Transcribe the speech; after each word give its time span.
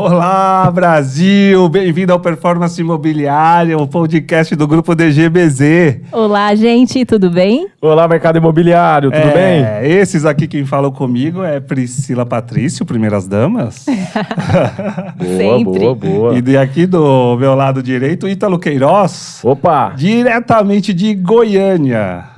Olá, 0.00 0.70
Brasil! 0.70 1.66
Bem-vindo 1.70 2.12
ao 2.12 2.20
Performance 2.20 2.78
Imobiliária, 2.78 3.78
o 3.78 3.88
podcast 3.88 4.54
do 4.54 4.68
grupo 4.68 4.94
DGBZ. 4.94 6.02
Olá, 6.12 6.54
gente, 6.54 7.02
tudo 7.06 7.30
bem? 7.30 7.68
Olá, 7.80 8.06
mercado 8.06 8.36
imobiliário, 8.36 9.10
tudo 9.10 9.22
É, 9.26 9.80
bem? 9.80 9.90
Esses 9.90 10.26
aqui 10.26 10.46
quem 10.46 10.66
falou 10.66 10.92
comigo 10.92 11.42
é 11.42 11.60
Priscila 11.60 12.26
Patrício, 12.26 12.84
Primeiras 12.84 13.26
Damas. 13.26 13.86
Boa, 15.16 15.36
Sempre. 15.38 15.78
boa, 15.80 15.94
boa. 15.94 16.34
e 16.36 16.42
de 16.42 16.58
aqui 16.58 16.84
do 16.84 17.34
meu 17.38 17.54
lado 17.54 17.82
direito, 17.82 18.28
Ítalo 18.28 18.58
Queiroz, 18.58 19.40
Opa! 19.42 19.94
diretamente 19.96 20.92
de 20.92 21.14
Goiânia. 21.14 22.35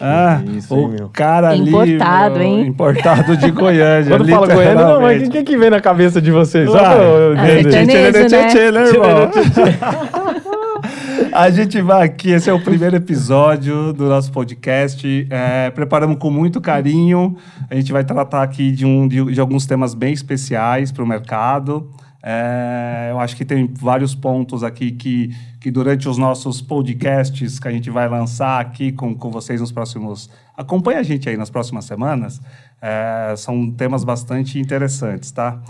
Ah, 0.00 0.40
isso, 0.56 0.74
hein, 0.74 0.84
o 0.84 0.88
meu? 0.88 1.08
cara 1.10 1.50
ali. 1.50 1.68
Importado, 1.68 2.38
meu, 2.38 2.42
hein? 2.42 2.66
Importado 2.66 3.36
de 3.36 3.50
Goiânia. 3.50 4.10
Quando 4.16 4.28
fala 4.28 4.46
Goiânia, 4.46 4.74
não, 4.86 5.00
mas 5.02 5.28
o 5.28 5.30
que, 5.30 5.42
que 5.42 5.58
vem 5.58 5.68
na 5.68 5.80
cabeça 5.80 6.22
de 6.22 6.30
vocês? 6.30 6.74
Ah, 6.74 6.96
tchê, 7.62 8.28
né? 8.28 8.48
tchê, 8.48 8.70
né, 8.70 8.88
irmão? 8.88 9.30
A 11.32 11.48
gente 11.48 11.80
vai 11.80 12.06
aqui, 12.06 12.30
esse 12.30 12.50
é 12.50 12.52
o 12.52 12.60
primeiro 12.60 12.96
episódio 12.96 13.92
do 13.92 14.08
nosso 14.08 14.32
podcast. 14.32 15.26
É, 15.30 15.70
preparamos 15.70 16.18
com 16.18 16.28
muito 16.30 16.60
carinho. 16.60 17.36
A 17.70 17.74
gente 17.76 17.92
vai 17.92 18.02
tratar 18.02 18.42
aqui 18.42 18.72
de, 18.72 18.84
um, 18.84 19.06
de, 19.06 19.24
de 19.24 19.40
alguns 19.40 19.64
temas 19.64 19.94
bem 19.94 20.12
especiais 20.12 20.90
para 20.90 21.04
o 21.04 21.06
mercado. 21.06 21.88
É, 22.22 23.08
eu 23.10 23.18
acho 23.18 23.34
que 23.34 23.44
tem 23.44 23.66
vários 23.72 24.14
pontos 24.14 24.62
aqui 24.62 24.90
que, 24.90 25.34
que 25.58 25.70
durante 25.70 26.08
os 26.08 26.18
nossos 26.18 26.60
podcasts 26.60 27.58
que 27.58 27.66
a 27.66 27.70
gente 27.70 27.88
vai 27.90 28.08
lançar 28.08 28.60
aqui 28.60 28.92
com, 28.92 29.14
com 29.14 29.30
vocês 29.30 29.60
nos 29.60 29.72
próximos. 29.72 30.28
Acompanhe 30.56 30.98
a 30.98 31.02
gente 31.02 31.28
aí 31.28 31.36
nas 31.36 31.48
próximas 31.48 31.86
semanas. 31.86 32.40
É, 32.80 33.34
são 33.36 33.70
temas 33.70 34.04
bastante 34.04 34.58
interessantes, 34.58 35.30
tá? 35.30 35.60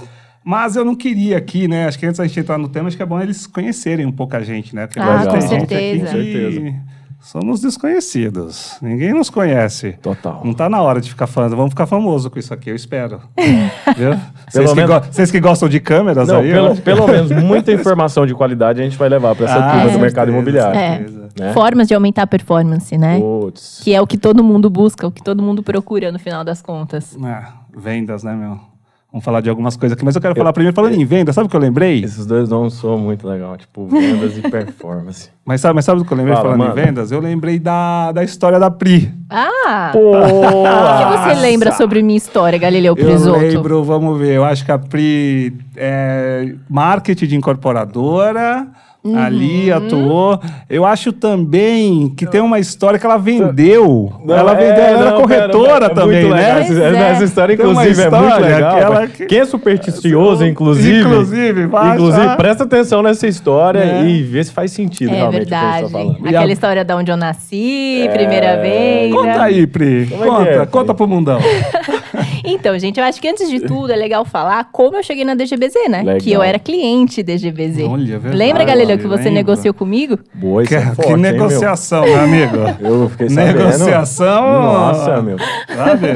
Mas 0.43 0.75
eu 0.75 0.85
não 0.85 0.97
queria 0.97 1.37
aqui, 1.37 1.69
né? 1.69 1.87
Acho 1.87 1.99
que 1.99 2.07
antes 2.07 2.19
da 2.19 2.27
gente 2.27 2.41
entrar 2.41 2.59
no 2.59 2.69
tema, 2.69 2.89
acho 2.89 2.97
que 2.97 3.03
é 3.03 3.07
bom 3.07 3.21
eles 3.21 3.47
conhecerem 3.47 4.07
um 4.07 4.13
pouco 4.13 4.35
a 4.37 4.41
gente, 4.41 4.75
né? 4.75 4.87
Porque 4.87 4.99
Ah, 4.99 5.27
com 5.27 5.41
gente 5.41 5.55
aqui 5.65 5.69
certeza. 5.69 6.07
que 6.07 6.17
Com 6.17 6.23
certeza. 6.23 7.00
Somos 7.23 7.61
desconhecidos. 7.61 8.77
Ninguém 8.81 9.13
nos 9.13 9.29
conhece. 9.31 9.93
Total. 10.03 10.41
Não 10.45 10.55
tá 10.55 10.69
na 10.69 10.81
hora 10.81 11.01
de 11.01 11.11
ficar 11.11 11.27
famoso. 11.27 11.55
Vamos 11.55 11.71
ficar 11.71 11.87
famoso 11.87 12.31
com 12.31 12.39
isso 12.39 12.53
aqui, 12.53 12.71
eu 12.71 12.75
espero. 12.75 13.21
Viu? 13.97 14.19
Vocês 14.49 14.71
que, 14.71 14.77
menos- 14.77 14.91
go- 15.01 15.13
vocês 15.13 15.31
que 15.31 15.39
gostam 15.41 15.69
de 15.69 15.81
câmeras 15.81 16.29
Não, 16.29 16.41
aí, 16.41 16.51
pelo, 16.51 16.71
ó. 16.73 16.75
pelo 16.77 17.07
menos 17.07 17.31
muita 17.45 17.73
informação 17.73 18.27
de 18.27 18.35
qualidade 18.35 18.81
a 18.81 18.85
gente 18.85 18.97
vai 18.97 19.09
levar 19.09 19.35
para 19.37 19.45
essa 19.45 19.55
Ah, 19.55 19.59
turma 19.59 19.75
do 19.75 19.81
certeza, 19.83 19.99
mercado 20.01 20.31
imobiliário. 20.31 20.79
É. 20.81 20.99
Né? 21.39 21.53
Formas 21.53 21.87
de 21.87 21.95
aumentar 21.95 22.23
a 22.23 22.27
performance, 22.27 22.97
né? 22.97 23.21
Putz. 23.21 23.81
Que 23.85 23.95
é 23.95 24.01
o 24.01 24.07
que 24.07 24.17
todo 24.19 24.43
mundo 24.43 24.69
busca, 24.71 25.07
o 25.07 25.13
que 25.13 25.23
todo 25.23 25.43
mundo 25.43 25.63
procura 25.63 26.11
no 26.11 26.19
final 26.19 26.43
das 26.43 26.61
contas. 26.63 27.17
Ah, 27.23 27.53
vendas, 27.77 28.25
né, 28.25 28.35
meu? 28.35 28.59
Vamos 29.13 29.25
falar 29.25 29.41
de 29.41 29.51
algumas 29.51 29.77
coisas 29.77 29.97
aqui, 29.97 30.05
mas 30.05 30.15
eu 30.15 30.21
quero 30.23 30.37
falar 30.37 30.53
primeiro 30.53 30.75
falando 30.75 30.95
em 30.95 31.05
vendas. 31.05 31.35
Sabe 31.35 31.49
o 31.49 31.51
que 31.51 31.57
eu 31.57 31.61
lembrei? 31.61 32.05
Esses 32.05 32.25
dois 32.27 32.49
nomes 32.49 32.75
soam 32.75 32.97
muito 32.97 33.27
legal, 33.27 33.57
tipo 33.57 33.87
vendas 33.89 34.39
e 34.39 34.43
performance. 34.43 35.31
Mas 35.45 35.61
sabe, 35.61 35.75
mas 35.75 35.85
sabe 35.85 35.99
do 35.99 36.05
que 36.05 36.13
eu 36.13 36.17
lembrei 36.17 36.37
Fala, 36.37 36.51
falando 36.51 36.69
mano. 36.69 36.81
em 36.81 36.85
vendas? 36.85 37.11
Eu 37.11 37.19
lembrei 37.19 37.59
da, 37.59 38.13
da 38.13 38.23
história 38.23 38.57
da 38.57 38.71
Pri. 38.71 39.13
Ah! 39.29 39.91
Pô! 39.93 40.13
O 40.17 40.23
que 40.23 41.19
você 41.35 41.41
lembra 41.41 41.73
sobre 41.73 42.03
minha 42.03 42.17
história, 42.17 42.57
Galileu 42.57 42.95
Eu 42.97 43.05
Presoto? 43.05 43.41
lembro, 43.41 43.83
vamos 43.83 44.17
ver, 44.17 44.35
eu 44.37 44.45
acho 44.45 44.65
que 44.65 44.71
a 44.71 44.79
Pri 44.79 45.53
é 45.77 46.55
marketing 46.69 47.27
de 47.27 47.35
incorporadora. 47.37 48.69
Uhum. 49.03 49.19
Ali 49.19 49.73
atuou. 49.73 50.39
Eu 50.69 50.85
acho 50.85 51.11
também 51.11 52.13
que 52.15 52.27
tem 52.27 52.41
uma 52.43 52.59
história 52.59 52.99
que 52.99 53.07
ela 53.07 53.17
vendeu. 53.17 54.13
Não, 54.23 54.37
ela 54.37 54.53
é, 54.53 54.55
vendeu, 54.57 54.85
ela 54.85 55.01
era 55.01 55.11
não, 55.13 55.21
corretora 55.23 55.73
pera, 55.73 55.87
é 55.87 55.89
também, 55.89 56.29
né? 56.29 56.67
É. 56.69 57.11
essa 57.13 57.25
história, 57.25 57.55
inclusive, 57.55 58.03
é 58.03 58.11
muito 58.11 58.25
história 58.27 58.47
legal. 58.57 59.09
que 59.09 59.25
Quem 59.25 59.39
é 59.39 59.45
supersticioso, 59.47 60.45
inclusive. 60.45 61.01
Inclusive, 61.01 61.67
vai 61.67 61.95
Inclusive, 61.95 62.37
presta 62.37 62.65
atenção 62.65 63.03
nessa 63.03 63.27
história 63.27 63.79
É. 63.79 64.05
e 64.05 64.23
vê 64.23 64.45
se 64.45 64.53
faz 64.53 64.71
sentido 64.71 65.11
É 65.13 65.17
realmente 65.17 65.39
verdade. 65.41 65.87
Aquela 66.27 66.45
a- 66.45 66.53
história 66.53 66.85
de 66.85 66.93
onde 66.93 67.11
eu 67.11 67.17
nasci, 67.17 68.03
É, 68.07 68.09
primeira 68.09 68.61
vez. 68.61 69.15
Conta 69.15 69.43
aí, 69.43 69.67
Pri. 69.67 70.09
Como 70.11 70.25
é 70.25 70.27
conta, 70.29 70.51
é, 70.51 70.67
conta 70.67 70.95
pro 70.95 71.09
mundão. 71.09 71.39
Então, 72.45 72.79
gente, 72.79 72.99
eu 72.99 73.05
acho 73.05 73.21
que 73.21 73.29
antes 73.29 73.49
de 73.49 73.61
tudo 73.61 73.93
é 73.93 73.97
legal 73.97 74.25
falar 74.25 74.69
como 74.73 74.97
eu 74.97 75.03
cheguei 75.03 75.25
na 75.25 75.35
DGBZ, 75.35 75.89
né? 75.89 75.99
Legal. 76.03 76.19
Que 76.21 76.33
eu 76.33 76.43
era 76.43 76.59
cliente 76.59 77.23
DGBZ. 77.23 77.85
Olha, 77.85 78.03
é 78.15 78.19
verdade, 78.19 78.37
Lembra, 78.37 78.65
Galileu, 78.65 78.99
que 78.99 79.07
você 79.07 79.17
lembro. 79.25 79.33
negociou 79.35 79.75
comigo? 79.75 80.19
Boa, 80.35 80.63
isso 80.63 80.69
Que, 80.71 80.75
é 80.77 80.81
que 80.81 80.87
forte, 80.97 81.11
hein, 81.11 81.17
meu? 81.17 81.33
negociação, 81.33 82.05
meu 82.05 82.21
amigo. 82.21 82.57
Eu 82.81 83.09
fiquei 83.11 83.29
sabendo. 83.31 83.59
Negociação. 83.59 84.63
Nossa, 84.63 85.23
meu. 85.23 85.37
Sabe? 85.75 86.07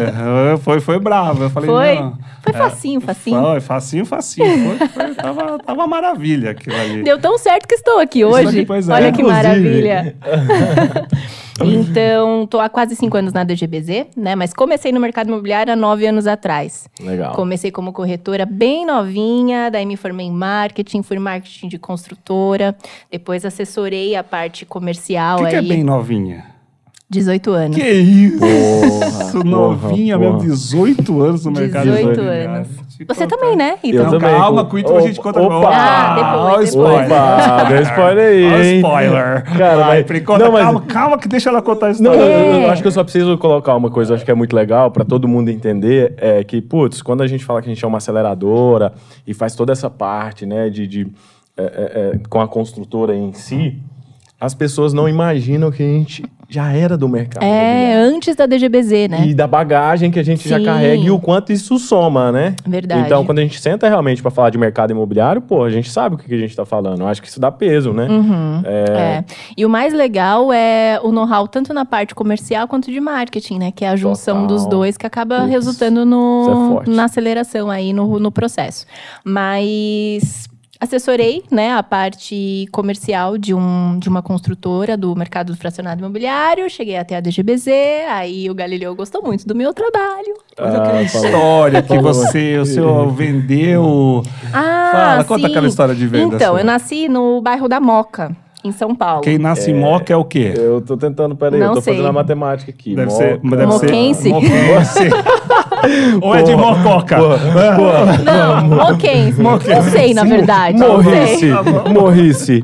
Eu- 0.53 0.59
Foi, 0.59 0.81
foi 0.81 0.99
bravo. 0.99 1.45
Eu 1.45 1.51
falei, 1.51 1.69
Foi? 1.71 1.95
não. 1.97 2.19
Foi 2.43 2.53
facinho, 2.53 3.01
facinho. 3.01 3.41
Foi, 3.43 3.61
facinho, 3.61 4.05
facinho. 4.07 4.77
Foi, 4.77 4.89
foi- 4.89 5.15
tava, 5.15 5.59
tava 5.59 5.81
uma 5.81 5.87
maravilha 5.87 6.51
aquilo 6.51 6.77
ali. 6.77 7.03
Deu 7.03 7.19
tão 7.19 7.39
certo 7.39 7.67
que 7.67 7.75
estou 7.75 7.99
aqui 7.99 8.25
hoje. 8.25 8.49
aqui, 8.49 8.67
pois 8.67 8.89
é. 8.89 8.93
Olha 8.93 9.13
que 9.13 9.23
Inclusive. 9.23 9.43
maravilha. 9.43 10.17
então, 11.61 12.47
tô 12.47 12.59
há 12.59 12.69
quase 12.69 12.97
cinco 12.97 13.17
anos 13.17 13.33
na 13.33 13.45
DGBZ, 13.45 14.07
né? 14.17 14.35
Mas 14.35 14.53
comecei 14.53 14.91
no 14.91 15.01
mercado 15.01 15.29
imobiliário 15.29 15.73
há 15.73 15.77
nove 15.77 16.07
anos 16.07 16.27
atrás. 16.27 16.89
Legal. 17.01 17.35
Comecei 17.35 17.71
como 17.71 17.93
corretora 17.93 18.45
bem 18.45 18.85
novinha, 18.85 19.71
daí 19.71 19.87
me 19.87 19.97
formei 19.97 20.27
em 20.27 20.33
marketing, 20.33 21.03
fui 21.03 21.19
marketing 21.19 21.69
de 21.69 21.79
construtora, 21.79 22.77
depois 23.11 23.45
assessorei 23.45 24.17
a 24.17 24.25
parte 24.25 24.65
O 24.65 24.67
comercial 24.67 25.39
que, 25.39 25.51
que 25.51 25.57
é 25.57 25.63
bem 25.63 25.85
novinha? 25.85 26.54
18 27.11 27.51
anos. 27.53 27.77
Que 27.77 27.89
isso? 27.91 28.39
Porra, 28.39 29.45
novinha 29.45 30.19
porra, 30.19 30.31
mesmo, 30.33 30.39
porra. 30.41 30.55
18 30.57 31.23
anos 31.23 31.45
no 31.45 31.53
mercado 31.53 31.83
18 31.85 32.03
imobiliário. 32.03 32.51
anos. 32.51 32.69
Você 33.09 33.27
também, 33.27 33.57
né? 33.57 33.77
Eu 33.83 33.91
Então, 33.91 34.05
Não, 34.05 34.11
também, 34.13 34.31
calma, 34.37 34.65
com- 34.65 34.79
isso 34.79 34.97
a 34.97 35.01
gente 35.01 35.21
conta. 35.21 35.41
Opa! 35.43 35.69
Ah, 35.71 36.15
depois, 36.15 36.71
depois. 36.71 36.93
spoiler. 36.95 37.05
Opa, 37.13 37.65
deu 37.65 37.83
spoiler 37.83 38.29
aí, 38.29 38.45
hein? 38.71 38.77
spoiler. 38.79 39.45
Cara, 39.59 39.77
Vai, 39.77 39.97
mas- 39.99 40.07
Pri, 40.07 40.21
conta, 40.23 40.45
não, 40.45 40.53
mas- 40.53 40.63
calma, 40.65 40.81
calma 40.83 41.19
que 41.19 41.29
deixa 41.29 41.51
ela 41.51 41.61
contar 41.61 41.87
a 41.87 41.89
Não, 41.89 41.95
história. 41.95 42.21
eu, 42.21 42.27
eu 42.55 42.61
É. 42.63 42.71
acho 42.71 42.83
que 42.83 42.89
eu 42.89 42.93
só 42.93 43.03
preciso 43.03 43.37
colocar 43.37 43.75
uma 43.77 43.91
coisa, 43.91 44.15
acho 44.15 44.25
que 44.25 44.31
é 44.31 44.35
muito 44.35 44.55
legal 44.55 44.91
para 44.91 45.05
todo 45.05 45.27
mundo 45.29 45.51
entender, 45.51 46.15
é 46.17 46.43
que, 46.45 46.63
putz, 46.63 47.03
quando 47.03 47.23
a 47.23 47.27
gente 47.27 47.45
fala 47.45 47.61
que 47.61 47.69
a 47.69 47.75
gente 47.75 47.85
é 47.85 47.89
uma 47.89 47.99
aceleradora 47.99 48.93
e 49.27 49.35
faz 49.35 49.55
toda 49.57 49.73
essa 49.73 49.91
parte, 49.91 50.47
né, 50.47 50.71
de, 50.71 50.87
de, 50.87 51.07
é, 51.57 51.63
é, 51.63 52.11
é, 52.15 52.19
com 52.29 52.41
a 52.41 52.47
construtora 52.49 53.15
em 53.15 53.33
si, 53.33 53.77
as 54.41 54.55
pessoas 54.55 54.93
não 54.93 55.09
imaginam 55.09 55.71
que 55.73 55.83
a 55.83 55.87
gente 55.87 56.25
já 56.55 56.73
era 56.73 56.97
do 56.97 57.09
mercado. 57.09 57.43
é, 57.43 57.95
antes 57.95 58.37
da 58.37 58.47
DGBZ, 58.47 59.09
né? 59.09 59.27
E 59.27 59.35
da 59.35 59.47
bagagem 59.47 60.11
que 60.11 60.19
a 60.19 60.23
gente 60.23 60.49
já 60.49 60.59
Sim. 60.59 60.65
carrega 60.65 61.03
e 61.03 61.11
o 61.11 61.19
quanto 61.19 61.53
isso 61.53 61.79
soma, 61.79 62.31
né? 62.31 62.55
Verdade. 62.67 63.03
Então, 63.03 63.25
quando 63.25 63.39
a 63.41 63.43
gente 63.43 63.61
senta 63.61 63.89
realmente 63.89 64.23
para 64.23 64.31
falar 64.31 64.51
de 64.51 64.59
mercado 64.59 64.91
imobiliário, 64.93 65.43
pô, 65.43 65.65
a 65.65 65.71
gente 65.71 65.91
sabe 65.91 66.15
o 66.15 66.19
que, 66.19 66.27
que 66.27 66.35
a 66.35 66.39
gente 66.39 66.55
tá 66.55 66.65
falando. 66.65 67.01
Eu 67.01 67.09
acho 67.09 67.21
que 67.21 67.29
isso 67.29 67.41
dá 67.41 67.51
peso, 67.51 67.93
né? 67.93 68.07
Uhum. 68.09 68.63
É, 68.65 68.85
É. 68.95 69.25
E 69.57 69.67
o 69.67 69.69
mais 69.69 69.93
legal 69.93 70.53
é 70.53 71.01
o 71.03 71.11
know-how 71.11 71.47
tanto 71.49 71.75
na 71.75 71.85
parte 71.85 72.15
comercial 72.15 72.69
quanto 72.69 72.91
de 72.91 73.01
marketing, 73.01 73.59
né? 73.59 73.73
Que 73.73 73.85
é 73.85 73.89
a 73.89 73.97
junção 73.97 74.43
Total. 74.43 74.57
dos 74.57 74.67
dois 74.67 74.97
que 74.97 75.07
acaba 75.07 75.41
Putz, 75.41 75.51
resultando 75.51 76.01
é 76.01 76.05
no, 76.05 76.71
forte. 76.73 76.91
na 76.91 77.05
aceleração 77.05 77.71
aí 77.71 77.93
no, 77.93 78.19
no 78.19 78.31
processo. 78.31 78.87
Mas 79.25 80.49
assessorei, 80.81 81.43
né, 81.51 81.73
a 81.73 81.83
parte 81.83 82.67
comercial 82.73 83.39
de, 83.39 83.55
um, 83.55 83.99
de 83.99 84.09
uma 84.09 84.23
construtora 84.23 84.97
do 84.97 85.15
mercado 85.15 85.53
do 85.53 85.59
fracionado 85.59 86.01
imobiliário, 86.01 86.69
cheguei 86.69 86.97
até 86.97 87.17
a 87.17 87.21
DGBZ, 87.21 87.69
aí 88.11 88.51
o 88.51 88.55
Galileu 88.55 88.95
gostou 88.95 89.23
muito 89.23 89.47
do 89.47 89.55
meu 89.55 89.73
trabalho. 89.73 90.35
Olha 90.59 90.69
aquela 90.79 91.01
Ah, 91.01 91.09
fala. 91.09 91.27
história 91.27 91.83
que 91.83 91.99
você, 91.99 92.59
o 92.59 92.67
senhor 92.67 93.09
vendeu. 93.15 94.23
Ah, 94.53 94.91
Fala, 94.93 95.25
conta 95.25 95.47
sim. 95.47 95.51
aquela 95.53 95.67
história 95.69 95.95
de 95.95 96.07
venda 96.07 96.37
Então, 96.37 96.53
sua. 96.53 96.61
eu 96.61 96.65
nasci 96.65 97.09
no 97.09 97.41
bairro 97.41 97.69
da 97.69 97.81
Moca, 97.81 98.37
em 98.65 98.73
São 98.73 98.95
Paulo. 98.95 99.21
Quem 99.23 99.37
nasce 99.39 99.73
moca 99.75 100.13
é 100.13 100.17
o 100.17 100.25
quê? 100.25 100.55
Eu 100.57 100.81
tô 100.81 100.97
tentando, 100.97 101.37
peraí, 101.37 101.61
Não 101.61 101.69
eu 101.69 101.75
tô 101.75 101.81
sei. 101.83 101.95
fazendo 101.95 102.09
a 102.09 102.13
matemática 102.13 102.71
aqui. 102.71 102.95
Deve 102.95 103.11
Moca. 103.11 103.25
ser. 103.25 103.39
Deve 103.39 103.67
Moquense? 103.67 104.23
Ser, 104.23 104.29
moquense. 104.31 105.01
Ou 106.23 106.35
é 106.35 106.43
de 106.43 106.53
Porra, 106.53 106.77
mococa? 106.77 107.17
Não, 108.25 108.69
Moquense. 108.87 109.41
Não 109.41 109.83
sei, 109.91 110.15
na 110.15 110.25
verdade. 110.25 110.79
Sei. 110.79 111.51
morrice. 111.93 112.63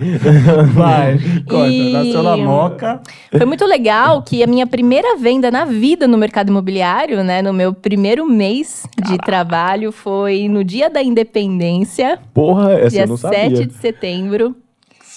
Vai, 0.72 1.18
conta. 1.48 1.66
E- 1.68 1.92
Nasceu 1.92 2.22
na 2.22 2.36
moca. 2.36 3.00
Foi 3.36 3.46
muito 3.46 3.64
legal 3.66 4.22
que 4.22 4.42
a 4.42 4.46
minha 4.46 4.66
primeira 4.66 5.16
venda 5.16 5.50
na 5.50 5.64
vida 5.64 6.06
no 6.06 6.16
mercado 6.18 6.48
imobiliário, 6.48 7.22
né, 7.22 7.42
no 7.42 7.52
meu 7.52 7.72
primeiro 7.72 8.26
mês 8.26 8.84
de 9.06 9.16
trabalho, 9.18 9.92
foi 9.92 10.48
no 10.48 10.64
dia 10.64 10.88
da 10.90 11.02
independência, 11.02 12.18
Porra, 12.34 12.72
essa 12.74 12.90
dia 12.90 13.02
eu 13.02 13.08
não 13.08 13.16
7 13.16 13.34
sabia. 13.34 13.66
de 13.66 13.74
setembro. 13.74 14.56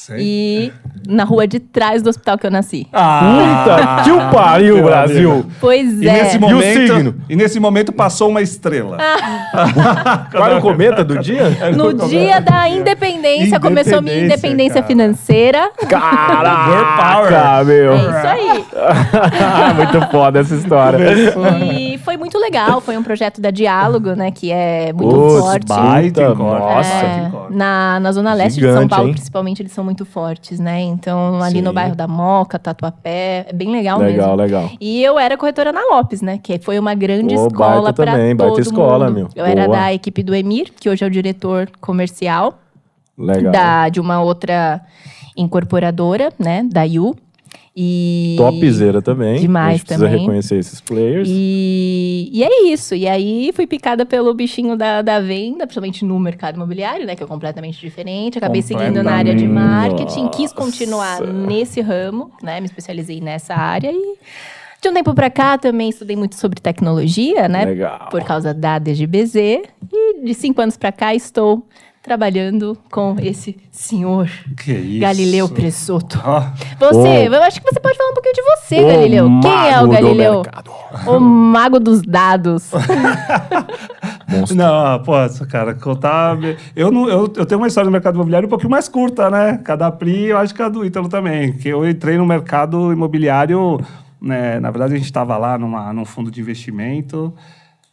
Sei. 0.06 0.18
E 0.20 0.74
na 1.08 1.24
rua 1.24 1.48
de 1.48 1.60
trás 1.60 2.02
do 2.02 2.10
hospital 2.10 2.38
que 2.38 2.46
eu 2.46 2.52
nasci. 2.52 2.86
Ah, 2.92 3.64
Puta 3.64 4.04
que 4.04 4.12
o 4.12 4.30
pariu, 4.32 4.76
meu 4.76 4.84
Brasil! 4.86 5.32
amigo. 5.32 5.50
Pois 5.62 6.02
E 6.02 6.10
é. 6.10 6.24
nesse, 6.24 6.36
E 6.36 6.38
o 6.38 6.42
momento, 6.42 6.94
signo? 6.96 7.16
e 7.30 7.36
nesse 7.38 7.60
momento 7.60 7.94
passou 7.94 8.30
uma 8.30 8.42
estrela. 8.42 8.98
Qual 10.32 10.48
é 10.52 10.56
o 10.58 10.62
cometa 10.62 11.06
do 11.06 11.18
dia? 11.20 11.44
No 11.76 11.94
dia 11.94 12.42
da 12.42 12.68
independência, 12.68 13.60
começou 13.62 14.02
minha 14.02 14.14
Independência, 14.26 14.80
independência 14.80 14.82
cara. 14.82 14.88
financeira. 14.88 15.72
Caraca, 15.88 17.64
meu! 17.64 17.94
É 17.94 17.98
isso 17.98 18.28
aí. 18.28 18.66
Muito 19.76 20.12
foda 20.12 20.40
essa 20.40 20.56
história. 20.56 21.00
E 21.64 21.98
foi 22.00 22.18
muito 22.18 22.38
legal, 22.38 22.82
foi 22.82 22.98
um 22.98 23.04
projeto 23.04 23.40
da 23.42 23.52
Diálogo, 23.52 24.12
né? 24.16 24.32
Que 24.32 24.52
é 24.52 24.92
muito 24.94 25.16
Putz, 25.16 25.40
forte. 25.40 25.66
baita 25.68 26.34
nossa. 26.34 26.90
É, 26.90 27.30
corte. 27.32 27.54
na, 27.56 28.00
na 28.00 28.12
Zona 28.12 28.34
Leste 28.34 28.60
de 28.60 28.66
São 28.66 28.74
Gigante, 28.74 28.90
Paulo, 28.90 29.08
hein? 29.08 29.14
principalmente, 29.14 29.62
eles 29.62 29.72
são 29.72 29.84
muito 29.84 29.93
fortes, 30.04 30.60
né? 30.60 30.82
Então, 30.82 31.42
ali 31.42 31.62
no 31.62 31.70
Sim. 31.70 31.76
bairro 31.76 31.96
da 31.96 32.08
Moca, 32.08 32.58
Tatuapé, 32.58 33.46
é 33.48 33.54
bem 33.54 33.72
legal, 33.72 34.00
Legal, 34.00 34.30
mesmo. 34.30 34.42
legal. 34.42 34.70
E 34.80 35.04
eu 35.04 35.20
era 35.20 35.38
corretora 35.38 35.72
na 35.72 35.82
Lopes, 35.92 36.22
né? 36.22 36.40
Que 36.42 36.58
foi 36.60 36.80
uma 36.80 36.96
grande 36.96 37.36
escola 37.36 37.94
para 37.94 38.12
todo 38.14 38.36
baita 38.38 38.62
escola, 38.62 39.06
mundo. 39.08 39.16
meu. 39.16 39.30
Eu 39.36 39.46
era 39.46 39.66
Boa. 39.66 39.78
da 39.78 39.94
equipe 39.94 40.24
do 40.24 40.34
Emir, 40.34 40.74
que 40.80 40.90
hoje 40.90 41.04
é 41.04 41.08
o 41.08 41.12
diretor 41.12 41.70
comercial 41.80 42.60
Legal. 43.18 43.52
da, 43.52 43.90
de 43.90 44.00
uma 44.00 44.22
outra 44.22 44.82
incorporadora, 45.38 46.32
né? 46.40 46.64
Da 46.64 46.84
Yu. 46.84 47.16
E... 47.76 48.36
Topzera 48.38 49.02
também. 49.02 49.40
Demais 49.40 49.68
A 49.68 49.72
gente 49.78 49.86
precisa 49.86 50.06
também. 50.06 50.20
reconhecer 50.22 50.58
esses 50.58 50.80
players. 50.80 51.28
E, 51.32 52.30
e 52.32 52.44
é 52.44 52.66
isso. 52.72 52.94
E 52.94 53.08
aí 53.08 53.52
fui 53.54 53.66
picada 53.66 54.06
pelo 54.06 54.32
bichinho 54.34 54.78
da, 54.78 55.02
da 55.02 55.20
venda, 55.20 55.66
principalmente 55.66 56.06
no 56.06 56.20
mercado 56.20 56.56
imobiliário, 56.56 57.06
né? 57.06 57.16
Que 57.16 57.24
é 57.24 57.26
completamente 57.26 57.80
diferente. 57.80 58.38
Acabei 58.38 58.62
seguindo 58.62 59.02
na 59.02 59.14
área 59.14 59.34
de 59.34 59.48
marketing, 59.48 60.28
quis 60.30 60.54
continuar 60.54 61.20
Nossa. 61.20 61.34
nesse 61.34 61.82
ramo, 61.82 62.32
né? 62.44 62.60
Me 62.60 62.68
especializei 62.68 63.20
nessa 63.20 63.56
área 63.56 63.92
e 63.92 64.18
de 64.80 64.90
um 64.90 64.94
tempo 64.94 65.14
pra 65.16 65.30
cá 65.30 65.58
também 65.58 65.90
estudei 65.90 66.16
muito 66.16 66.36
sobre 66.36 66.60
tecnologia, 66.60 67.48
né? 67.48 67.66
Legal. 67.66 68.10
Por 68.12 68.22
causa 68.24 68.54
da 68.54 68.78
DGBZ. 68.78 69.36
E 69.92 70.26
de 70.26 70.34
cinco 70.34 70.62
anos 70.62 70.76
pra 70.78 70.92
cá 70.92 71.16
estou 71.16 71.66
trabalhando 72.04 72.78
com 72.92 73.16
esse 73.20 73.56
senhor 73.72 74.30
Que 74.58 74.74
isso. 74.74 75.00
Galileu 75.00 75.48
Pressoto. 75.48 76.22
Ó, 76.24 76.42
Você, 76.78 77.30
Ô. 77.30 77.34
eu 77.34 77.44
acho 77.44 77.62
que 77.62 77.74
você 77.74 77.80
pode 77.80 77.98
falar 77.98 78.10
um 78.10 78.14
pouquinho 78.14 78.36
de 78.36 78.42
você, 78.42 78.80
O 78.82 78.88
Galileu. 78.88 79.30
Quem 79.42 79.70
é 79.72 79.82
o 79.82 79.88
Galileu? 79.88 80.42
O 81.08 81.20
mago 81.20 81.80
dos 81.80 82.02
dados. 82.02 82.72
Não, 84.56 85.02
pô, 85.04 85.16
essa 85.18 85.46
cara, 85.46 85.76
contar. 85.76 86.38
Eu, 86.76 86.92
não, 86.92 87.08
eu, 87.08 87.32
eu 87.36 87.46
tenho 87.46 87.62
uma 87.62 87.68
história 87.68 87.86
no 87.86 87.92
mercado 87.92 88.16
imobiliário 88.16 88.48
um 88.48 88.50
pouquinho 88.50 88.72
mais 88.72 88.88
curta, 88.88 89.30
né? 89.30 89.60
Cada 89.64 89.92
Pri, 89.92 90.26
eu 90.26 90.38
acho 90.38 90.56
que 90.56 90.62
a 90.62 90.70
do 90.70 90.84
Ítalo 90.84 91.08
também. 91.08 91.54
Que 91.54 91.70
eu 91.70 91.88
entrei 91.88 92.18
no 92.18 92.26
mercado 92.26 92.92
imobiliário, 92.92 93.80
né? 94.20 94.60
Na 94.60 94.72
verdade, 94.72 94.94
a 94.94 94.98
gente 94.98 95.06
estava 95.06 95.38
lá 95.38 95.56
numa, 95.58 95.94
num 95.94 96.04
fundo 96.04 96.32
de 96.32 96.42
investimento, 96.42 97.32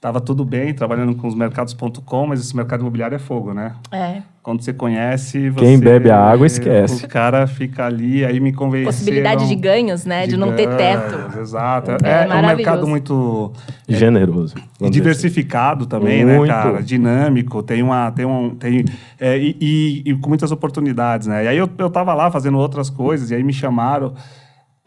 estava 0.01 0.19
tudo 0.19 0.47
bem, 0.47 0.73
trabalhando 0.73 1.15
com 1.15 1.29
os 1.29 1.35
mercados.com, 1.35 2.27
mas 2.27 2.41
esse 2.41 2.57
mercado 2.57 2.81
imobiliário 2.81 3.15
é 3.17 3.19
fogo, 3.19 3.53
né? 3.53 3.75
É. 3.93 4.23
Quando 4.43 4.63
você 4.63 4.73
conhece. 4.73 5.53
Quem 5.59 5.77
você- 5.77 5.85
bebe 5.85 6.11
a 6.11 6.19
água, 6.19 6.47
esquece. 6.47 7.05
O 7.05 7.09
cara 7.09 7.47
fica 7.47 7.85
ali, 7.85 8.25
aí 8.25 8.41
me 8.41 8.51
convenceu. 8.51 8.87
Possibilidade 8.87 9.47
de 9.47 9.55
ganhos, 9.55 10.07
né? 10.07 10.27
De, 10.27 10.39
não 10.39 10.55
ter 10.57 10.75
teto. 10.75 11.39
Exato. 11.39 11.91
É 11.91 11.97
É, 12.03 12.27
é 12.27 12.35
um 12.35 12.47
mercado 12.47 12.87
muito. 12.89 13.53
Generoso. 13.87 14.55
E 14.57 14.85
dizer 14.89 14.91
diversificado 14.91 15.85
também, 15.85 16.25
Muito. 16.25 16.49
né, 16.49 16.49
cara? 16.49 16.83
Dinâmico, 16.83 17.63
tem 17.63 17.83
uma. 17.83 18.11
Tem 18.13 18.25
um, 18.25 18.55
tem, 18.55 18.83
é, 19.21 19.37
e, 19.37 19.55
e- 19.61 20.03
e 20.11 20.15
com 20.15 20.31
muitas 20.31 20.51
oportunidades, 20.51 21.27
né? 21.27 21.45
E 21.45 21.49
aí 21.49 21.59
eu, 21.59 21.69
eu 21.77 21.91
tava 21.91 22.15
lá 22.15 22.31
fazendo 22.31 22.57
outras 22.57 22.89
coisas, 22.89 23.31
e 23.31 23.35
aí 23.35 23.43
me 23.45 23.53
chamaram. 23.53 24.15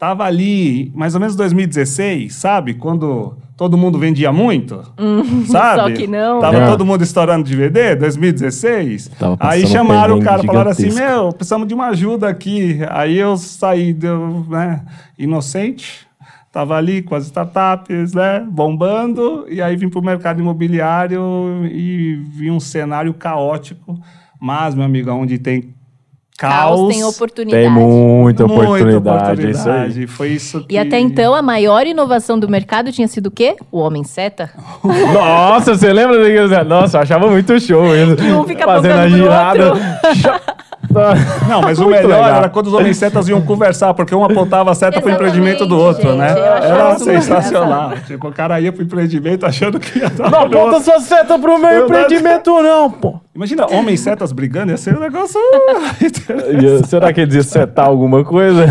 Tava 0.04 0.24
ali, 0.24 0.92
mais 0.94 1.14
ou 1.14 1.20
menos 1.20 1.34
2016, 1.34 2.34
sabe? 2.34 2.74
Quando 2.74 3.38
todo 3.56 3.74
mundo 3.78 3.98
vendia 3.98 4.30
muito, 4.30 4.82
sabe? 5.48 5.80
Uhum. 5.80 5.88
só 5.88 5.90
que 5.92 6.06
não. 6.06 6.40
Tava 6.40 6.58
É. 6.58 6.66
todo 6.66 6.84
mundo 6.84 7.02
estourando 7.02 7.48
DVD, 7.48 7.96
2016. 7.96 9.08
Tava 9.18 9.38
passando 9.38 9.50
aí 9.62 9.66
chamaram 9.66 10.18
o 10.18 10.22
cara, 10.22 10.42
falaram 10.42 10.70
assim, 10.72 10.90
gigantesco. 10.90 11.10
meu, 11.22 11.32
precisamos 11.32 11.66
de 11.66 11.72
uma 11.72 11.86
ajuda 11.86 12.28
aqui. 12.28 12.80
Aí 12.90 13.16
eu 13.16 13.34
saí, 13.38 13.94
deu, 13.94 14.44
né, 14.46 14.82
inocente. 15.18 16.06
Tava 16.52 16.76
ali 16.76 17.00
com 17.00 17.14
as 17.14 17.24
startups, 17.24 18.12
né, 18.12 18.46
bombando, 18.46 19.46
e 19.48 19.62
aí 19.62 19.74
vim 19.74 19.88
para 19.88 20.00
o 20.00 20.04
mercado 20.04 20.38
imobiliário 20.38 21.22
e 21.72 22.14
vi 22.28 22.50
um 22.50 22.60
cenário 22.60 23.14
caótico. 23.14 23.98
Mas, 24.38 24.74
meu 24.74 24.84
amigo, 24.84 25.10
onde 25.12 25.38
tem 25.38 25.72
caos, 26.38 26.80
Caos 26.80 26.94
tem 26.94 27.04
oportunidade. 27.04 27.62
Tem 27.62 27.70
muita, 27.70 28.46
muita 28.46 28.64
oportunidade, 28.64 29.46
é 29.46 29.50
isso 29.50 29.68
aí. 29.68 29.74
oportunidade. 29.74 30.06
Foi 30.06 30.28
isso 30.28 30.64
que... 30.64 30.74
E 30.74 30.78
até 30.78 30.98
então, 30.98 31.34
a 31.34 31.42
maior 31.42 31.86
inovação 31.86 32.38
do 32.38 32.48
mercado 32.48 32.90
tinha 32.92 33.06
sido 33.06 33.26
o 33.26 33.30
quê? 33.30 33.56
O 33.70 33.78
homem 33.78 34.04
seta. 34.04 34.50
Nossa, 34.82 35.76
você 35.76 35.92
lembra. 35.92 36.64
Nossa, 36.64 36.98
eu 36.98 37.02
achava 37.02 37.30
muito 37.30 37.58
show 37.60 37.84
isso. 37.94 38.22
Um 38.22 38.44
fica 38.44 38.64
Fazendo 38.64 38.98
a 38.98 39.08
girada. 39.08 39.72
Não, 41.48 41.60
mas 41.62 41.78
o 41.78 41.86
melhor 41.86 42.08
legal. 42.08 42.36
era 42.36 42.48
quando 42.48 42.68
os 42.68 42.74
homens 42.74 42.96
setas 42.96 43.28
iam 43.28 43.40
conversar, 43.42 43.94
porque 43.94 44.14
um 44.14 44.24
apontava 44.24 44.70
a 44.70 44.74
seta 44.74 45.00
pro 45.00 45.10
Exatamente, 45.10 45.30
empreendimento 45.30 45.66
do 45.66 45.78
outro, 45.78 46.10
gente, 46.10 46.18
né? 46.18 46.30
Era 46.30 46.98
sensacional. 46.98 47.92
Tipo, 48.06 48.28
o 48.28 48.32
cara 48.32 48.60
ia 48.60 48.72
pro 48.72 48.82
empreendimento 48.82 49.46
achando 49.46 49.78
que 49.78 49.98
ia 49.98 50.10
dar 50.10 50.30
Não 50.30 50.48
no 50.48 50.58
aponta 50.58 50.80
sua 50.80 51.00
seta 51.00 51.38
pro 51.38 51.58
meu 51.58 51.68
Verdade. 51.68 52.14
empreendimento, 52.14 52.62
não, 52.62 52.90
pô. 52.90 53.20
Imagina, 53.34 53.66
homens 53.70 54.00
setas 54.00 54.32
brigando, 54.32 54.72
ia 54.72 54.76
ser 54.76 54.96
um 54.96 55.00
negócio... 55.00 55.40
Será 56.86 57.12
que 57.12 57.20
eles 57.20 57.34
iam 57.34 57.44
setar 57.44 57.86
alguma 57.86 58.24
coisa? 58.24 58.66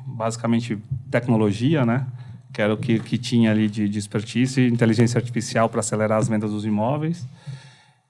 basicamente 0.06 0.78
tecnologia, 1.10 1.84
né? 1.84 2.06
Que 2.52 2.62
era 2.62 2.72
o 2.72 2.76
que, 2.76 2.98
que 3.00 3.18
tinha 3.18 3.50
ali 3.50 3.68
de, 3.68 3.88
de 3.88 3.98
expertise, 3.98 4.66
inteligência 4.66 5.18
artificial 5.18 5.68
para 5.68 5.80
acelerar 5.80 6.18
as 6.18 6.28
vendas 6.28 6.50
dos 6.50 6.64
imóveis. 6.64 7.26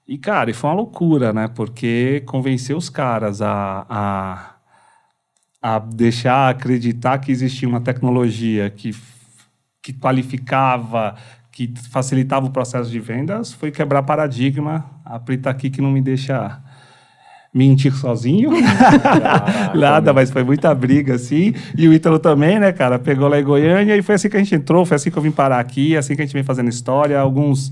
E, 0.07 0.17
cara, 0.17 0.49
e 0.49 0.53
foi 0.53 0.69
uma 0.69 0.77
loucura, 0.77 1.33
né? 1.33 1.49
Porque 1.49 2.23
convencer 2.25 2.75
os 2.75 2.89
caras 2.89 3.41
a, 3.41 3.85
a, 3.89 4.55
a 5.61 5.79
deixar 5.79 6.49
acreditar 6.49 7.17
que 7.17 7.29
existia 7.29 7.67
uma 7.67 7.81
tecnologia 7.81 8.69
que, 8.69 8.95
que 9.81 9.91
qualificava, 9.91 11.15
que 11.57 11.73
facilitava 11.89 12.45
o 12.45 12.51
processo 12.51 12.87
de 12.87 12.99
vendas, 12.99 13.51
foi 13.51 13.71
quebrar 13.71 14.03
paradigma. 14.03 14.85
A 15.03 15.17
Pri 15.17 15.39
tá 15.39 15.49
aqui 15.49 15.71
que 15.71 15.81
não 15.81 15.89
me 15.89 16.03
deixa 16.03 16.61
mentir 17.51 17.91
sozinho. 17.95 18.51
Nada, 19.73 20.13
mas 20.13 20.29
foi 20.29 20.43
muita 20.43 20.75
briga, 20.75 21.15
assim. 21.15 21.55
E 21.75 21.87
o 21.87 21.93
Ítalo 21.93 22.19
também, 22.19 22.59
né, 22.59 22.71
cara? 22.71 22.99
Pegou 22.99 23.27
lá 23.27 23.39
em 23.39 23.43
Goiânia 23.43 23.97
e 23.97 24.03
foi 24.03 24.13
assim 24.13 24.29
que 24.29 24.37
a 24.37 24.39
gente 24.39 24.53
entrou, 24.53 24.85
foi 24.85 24.97
assim 24.97 25.09
que 25.09 25.17
eu 25.17 25.23
vim 25.23 25.31
parar 25.31 25.59
aqui, 25.59 25.97
assim 25.97 26.15
que 26.15 26.21
a 26.21 26.25
gente 26.25 26.33
vem 26.33 26.43
fazendo 26.43 26.69
história. 26.69 27.19
Alguns 27.19 27.71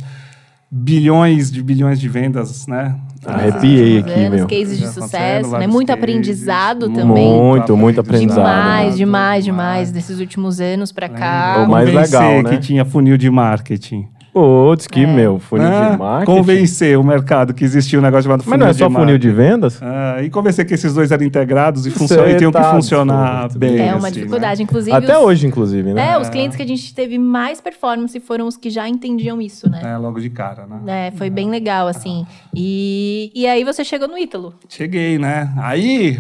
bilhões 0.78 1.50
de 1.50 1.64
bilhões 1.64 2.00
de 2.02 2.10
vendas, 2.10 2.68
né? 2.68 2.96
Arrepiei 3.26 3.96
Nesses 3.96 4.12
aqui, 4.12 4.20
anos, 4.26 4.36
meu. 4.40 4.48
Cases 4.48 4.78
de 4.78 4.88
sucesso, 4.88 5.52
né? 5.58 5.68
Muito 5.68 5.88
cases. 5.88 6.04
aprendizado 6.04 6.90
também. 6.90 7.34
Muito, 7.34 7.78
muito 7.78 8.02
aprendizado. 8.02 8.44
Demais, 8.44 8.98
demais, 8.98 9.46
Demais. 9.46 9.92
Desses 9.92 10.20
últimos 10.20 10.60
anos 10.60 10.92
pra 10.92 11.08
O 11.08 11.10
cá. 11.12 11.66
mais 11.68 11.90
Convencer 11.90 12.20
legal, 12.20 12.44
né? 12.44 12.50
que 12.52 12.58
tinha 12.60 12.84
funil 12.84 13.18
de 13.18 13.30
marketing. 13.32 14.08
Putz, 14.36 14.86
que, 14.86 15.00
É. 15.00 15.08
meu, 15.08 15.40
funil 15.40 15.66
Ah, 15.66 15.92
de 15.92 15.98
marketing. 15.98 16.38
Convencer 16.38 17.00
o 17.00 17.04
mercado 17.06 17.54
que 17.54 17.64
existia 17.64 17.98
um 17.98 18.02
negócio 18.02 18.24
chamado 18.24 18.44
funil 18.44 18.58
Mas 18.58 18.60
não 18.60 18.68
é 18.68 18.72
de 18.74 18.78
só 18.80 18.90
funil 18.90 19.18
de 19.18 19.30
marketing. 19.30 19.50
vendas? 19.54 19.80
Ah, 19.82 20.22
e 20.22 20.30
convencer 20.30 20.66
que 20.66 20.74
esses 20.74 20.94
dois 20.94 21.10
eram 21.10 21.24
integrados 21.24 21.86
e, 21.86 21.92
Cê 21.92 21.98
funcion... 21.98 22.26
e 22.28 22.36
tinham 22.36 22.52
que 22.52 22.62
funcionar 22.62 23.48
bem. 23.58 23.80
É 23.80 23.96
uma 23.96 24.10
assim, 24.10 24.16
dificuldade, 24.16 24.60
né? 24.60 24.64
inclusive. 24.64 24.94
Até 24.98 25.18
os- 25.18 25.24
hoje, 25.24 25.48
inclusive, 25.48 25.94
né? 25.94 26.12
É, 26.12 26.20
os 26.20 26.28
clientes 26.28 26.58
que 26.58 26.64
a 26.64 26.68
gente 26.68 26.94
teve 26.94 27.18
mais 27.18 27.62
performance 27.62 28.20
foram 28.20 28.46
os 28.46 28.58
que 28.58 28.70
já 28.70 28.90
entendiam 28.90 29.42
isso, 29.42 29.70
né? 29.70 29.80
É, 29.82 29.96
logo 29.96 30.20
de 30.20 30.30
cara, 30.30 30.66
né? 30.68 31.08
É, 31.08 31.12
foi 31.12 31.30
bem 31.30 31.50
legal, 31.50 31.88
assim. 31.88 32.28
E, 32.54 33.32
e 33.34 33.48
aí 33.48 33.64
você 33.64 33.86
chegou 33.86 34.10
no 34.10 34.18
Ítalo. 34.18 34.54
Cheguei, 34.68 35.18
né? 35.18 35.50
Aí, 35.58 36.20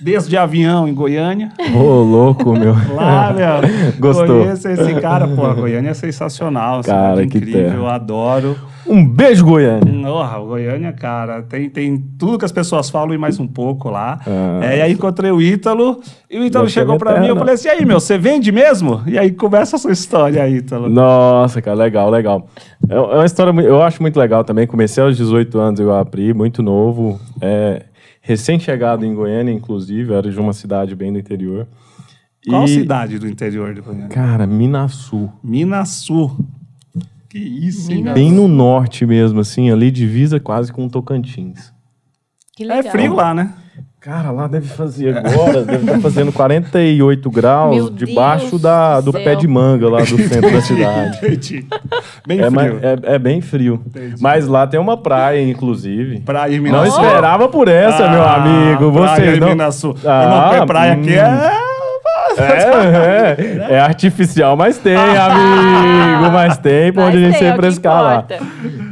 desde 0.00 0.30
de 0.30 0.36
avião 0.36 0.86
em 0.86 0.94
Goiânia. 0.94 1.50
Ô, 1.74 2.02
louco, 2.02 2.52
meu. 2.52 2.74
Lá, 2.94 3.32
meu. 3.32 3.68
Gostou. 3.98 4.42
Conheço 4.42 4.68
esse 4.68 4.94
cara, 5.00 5.26
pô. 5.28 5.44
A 5.44 5.54
Goiânia 5.54 5.90
é 5.90 5.94
sensacional. 5.94 6.82
Cara, 6.82 7.16
cidade 7.16 7.28
que 7.28 7.38
incrível, 7.38 7.62
terra. 7.62 7.76
eu 7.76 7.86
adoro. 7.86 8.56
Um 8.86 9.06
beijo, 9.06 9.44
Goiânia. 9.44 10.08
O 10.10 10.46
Goiânia, 10.46 10.92
cara, 10.92 11.42
tem, 11.42 11.68
tem 11.68 11.98
tudo 12.18 12.38
que 12.38 12.44
as 12.44 12.52
pessoas 12.52 12.88
falam 12.88 13.14
e 13.14 13.18
mais 13.18 13.38
um 13.38 13.46
pouco 13.46 13.90
lá. 13.90 14.18
Ah. 14.26 14.60
É, 14.62 14.78
e 14.78 14.80
aí 14.80 14.92
encontrei 14.92 15.30
o 15.30 15.42
Ítalo, 15.42 16.00
e 16.30 16.38
o 16.38 16.44
Ítalo 16.44 16.68
ser 16.68 16.80
chegou 16.80 16.96
pra 16.96 17.12
minha 17.12 17.20
mim 17.20 17.26
e 17.26 17.30
eu 17.30 17.36
falei 17.36 17.54
assim, 17.54 17.68
e 17.68 17.70
aí, 17.70 17.84
meu, 17.84 18.00
você 18.00 18.16
vende 18.16 18.50
mesmo? 18.50 19.02
E 19.06 19.18
aí 19.18 19.30
começa 19.30 19.76
a 19.76 19.78
sua 19.78 19.92
história 19.92 20.42
aí, 20.42 20.56
Ítalo. 20.56 20.88
Nossa, 20.88 21.60
cara, 21.60 21.76
legal, 21.76 22.08
legal. 22.08 22.48
É 22.88 22.94
é 22.94 23.00
uma 23.00 23.26
história, 23.26 23.52
eu 23.60 23.82
acho 23.82 24.00
muito 24.00 24.18
legal 24.18 24.42
também. 24.42 24.66
Comecei 24.66 25.02
aos 25.02 25.16
18 25.16 25.58
anos, 25.58 25.80
eu 25.80 25.92
abri, 25.94 26.32
muito 26.32 26.62
novo. 26.62 27.20
É, 27.40 27.84
Recém-chegado 28.28 29.06
em 29.06 29.14
Goiânia, 29.14 29.50
inclusive, 29.50 30.12
era 30.12 30.30
de 30.30 30.38
uma 30.38 30.52
cidade 30.52 30.94
bem 30.94 31.10
do 31.10 31.18
interior. 31.18 31.66
Qual 32.46 32.66
E, 32.66 32.68
cidade 32.68 33.18
do 33.18 33.26
interior 33.26 33.72
de 33.74 33.80
Goiânia? 33.80 34.08
Cara, 34.08 34.46
Minasul. 34.46 35.32
Minasul. 35.42 36.36
Que 37.26 37.38
isso, 37.38 37.90
hein? 37.90 38.04
Bem 38.12 38.30
no 38.30 38.46
norte 38.46 39.06
mesmo, 39.06 39.40
assim, 39.40 39.70
ali 39.70 39.90
divisa 39.90 40.38
quase 40.38 40.70
com 40.70 40.90
Tocantins. 40.90 41.72
Que 42.54 42.64
É 42.64 42.66
legal. 42.66 42.92
frio 42.92 43.14
lá, 43.14 43.32
né? 43.32 43.54
Cara, 44.00 44.30
lá 44.30 44.46
deve 44.46 44.68
fazer 44.68 45.16
agora, 45.18 45.64
deve 45.64 45.84
estar 45.84 45.98
fazendo 46.00 46.32
48 46.32 47.28
graus 47.30 47.74
Meu 47.74 47.90
debaixo 47.90 48.50
Deus 48.50 48.62
da, 48.62 49.00
do 49.00 49.06
do 49.10 49.12
pé 49.18 49.24
céu. 49.24 49.36
de 49.36 49.48
manga 49.48 49.88
lá 49.90 49.98
do 49.98 50.16
centro 50.16 50.52
da 50.52 50.60
cidade. 50.60 51.18
Entendi. 51.18 51.66
Bem 52.26 52.38
É, 52.38 52.42
frio. 52.44 52.52
mas- 52.52 52.82
é- 52.84 53.14
é 53.14 53.18
bem 53.18 53.40
frio. 53.40 53.82
Entendi. 53.84 54.14
Mas 54.20 54.46
lá 54.46 54.66
tem 54.68 54.78
uma 54.78 54.96
praia, 54.96 55.42
inclusive. 55.42 56.20
Praia 56.20 56.52
em 56.54 56.58
Não 56.58 56.62
Minasul. 56.64 57.02
esperava 57.04 57.48
por 57.48 57.66
essa, 57.66 58.08
meu 58.08 58.22
Ah, 58.22 58.36
amigo. 58.36 58.92
Praia 58.92 59.32
Você 59.34 59.40
não. 59.40 59.48
Minasul. 59.48 59.96
Ah, 60.06 60.50
Irmão, 60.52 60.66
praia 60.66 60.92
aqui 60.92 61.10
hum. 61.10 61.14
é... 61.14 61.68
É, 62.38 63.66
é, 63.72 63.74
é 63.74 63.80
artificial, 63.80 64.56
mas 64.56 64.78
tem, 64.78 64.94
amigo. 64.96 66.30
Mas 66.32 66.56
tem 66.56 66.92
pra 66.92 67.06
Mas 67.06 67.14
onde 67.16 67.24
a 67.24 67.30
gente 67.30 67.44
é 67.44 67.52
o 67.52 67.56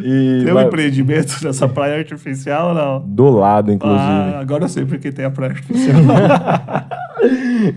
E 0.09 0.43
Tem 0.45 0.53
um 0.53 0.55
vai- 0.55 0.65
empreendimento 0.67 1.39
dessa 1.43 1.67
praia 1.67 1.99
artificial 1.99 2.69
ou 2.69 2.75
não? 2.75 3.01
do 3.05 3.29
lado, 3.31 3.73
inclusive. 3.73 4.01
Ah, 4.01 4.39
agora 4.41 4.65
eu 4.65 4.69
sei 4.69 4.85
porque 4.85 5.11
tem 5.11 5.25
a 5.25 5.31
praia 5.31 5.53
artificial. 5.53 5.97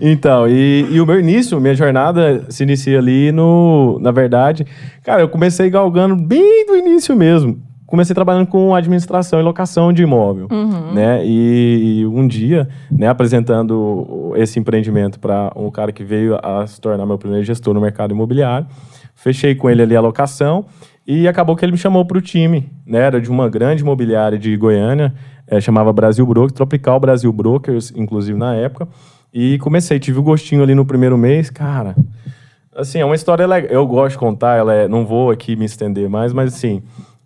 Então, 0.00 0.46
e, 0.46 0.86
e 0.90 1.00
o 1.00 1.06
meu 1.06 1.18
início, 1.18 1.60
minha 1.60 1.74
jornada 1.74 2.44
se 2.50 2.62
inicia 2.62 2.98
ali 2.98 3.32
no. 3.32 3.98
Na 4.00 4.10
verdade, 4.10 4.66
cara, 5.02 5.22
eu 5.22 5.28
comecei 5.28 5.68
galgando 5.70 6.14
bem 6.14 6.66
do 6.66 6.76
início 6.76 7.16
mesmo. 7.16 7.60
Comecei 7.86 8.14
trabalhando 8.14 8.46
com 8.46 8.72
administração 8.74 9.40
e 9.40 9.42
locação 9.42 9.92
de 9.92 10.02
imóvel, 10.04 10.46
né? 10.94 11.22
E, 11.26 12.06
um 12.06 12.28
dia, 12.28 12.68
né, 12.88 13.08
apresentando 13.08 14.32
esse 14.36 14.60
empreendimento 14.60 15.18
para 15.18 15.50
um 15.56 15.70
cara 15.72 15.90
que 15.90 16.04
veio 16.04 16.38
a 16.40 16.64
se 16.68 16.80
tornar 16.80 17.04
meu 17.04 17.18
primeiro 17.18 17.44
gestor 17.44 17.74
no 17.74 17.80
mercado 17.80 18.12
imobiliário, 18.12 18.68
fechei 19.16 19.56
com 19.56 19.68
ele 19.68 19.82
ali 19.82 19.96
a 19.96 20.00
locação 20.00 20.66
e 21.06 21.26
acabou 21.26 21.56
que 21.56 21.64
ele 21.64 21.72
me 21.72 21.78
chamou 21.78 22.04
para 22.04 22.18
o 22.18 22.20
time, 22.20 22.70
né? 22.86 23.00
Era 23.00 23.20
de 23.20 23.30
uma 23.30 23.48
grande 23.48 23.82
imobiliária 23.82 24.38
de 24.38 24.56
Goiânia, 24.56 25.14
eh, 25.46 25.60
chamava 25.60 25.92
Brasil 25.92 26.24
Broker, 26.26 26.52
Tropical 26.52 27.00
Brasil 27.00 27.32
Brokers, 27.32 27.92
inclusive 27.96 28.38
na 28.38 28.54
época. 28.54 28.86
E 29.32 29.58
comecei, 29.58 29.98
tive 29.98 30.18
o 30.18 30.22
gostinho 30.22 30.62
ali 30.62 30.74
no 30.74 30.84
primeiro 30.84 31.16
mês, 31.16 31.50
cara. 31.50 31.96
Assim, 32.74 32.98
é 32.98 33.04
uma 33.04 33.14
história 33.14 33.46
legal. 33.46 33.70
Eu 33.70 33.86
gosto 33.86 34.12
de 34.12 34.18
contar, 34.18 34.56
ela 34.56 34.72
é, 34.72 34.88
não 34.88 35.04
vou 35.04 35.30
aqui 35.30 35.56
me 35.56 35.64
estender 35.64 36.08
mais, 36.08 36.32
mas 36.32 36.54
assim, 36.54 36.82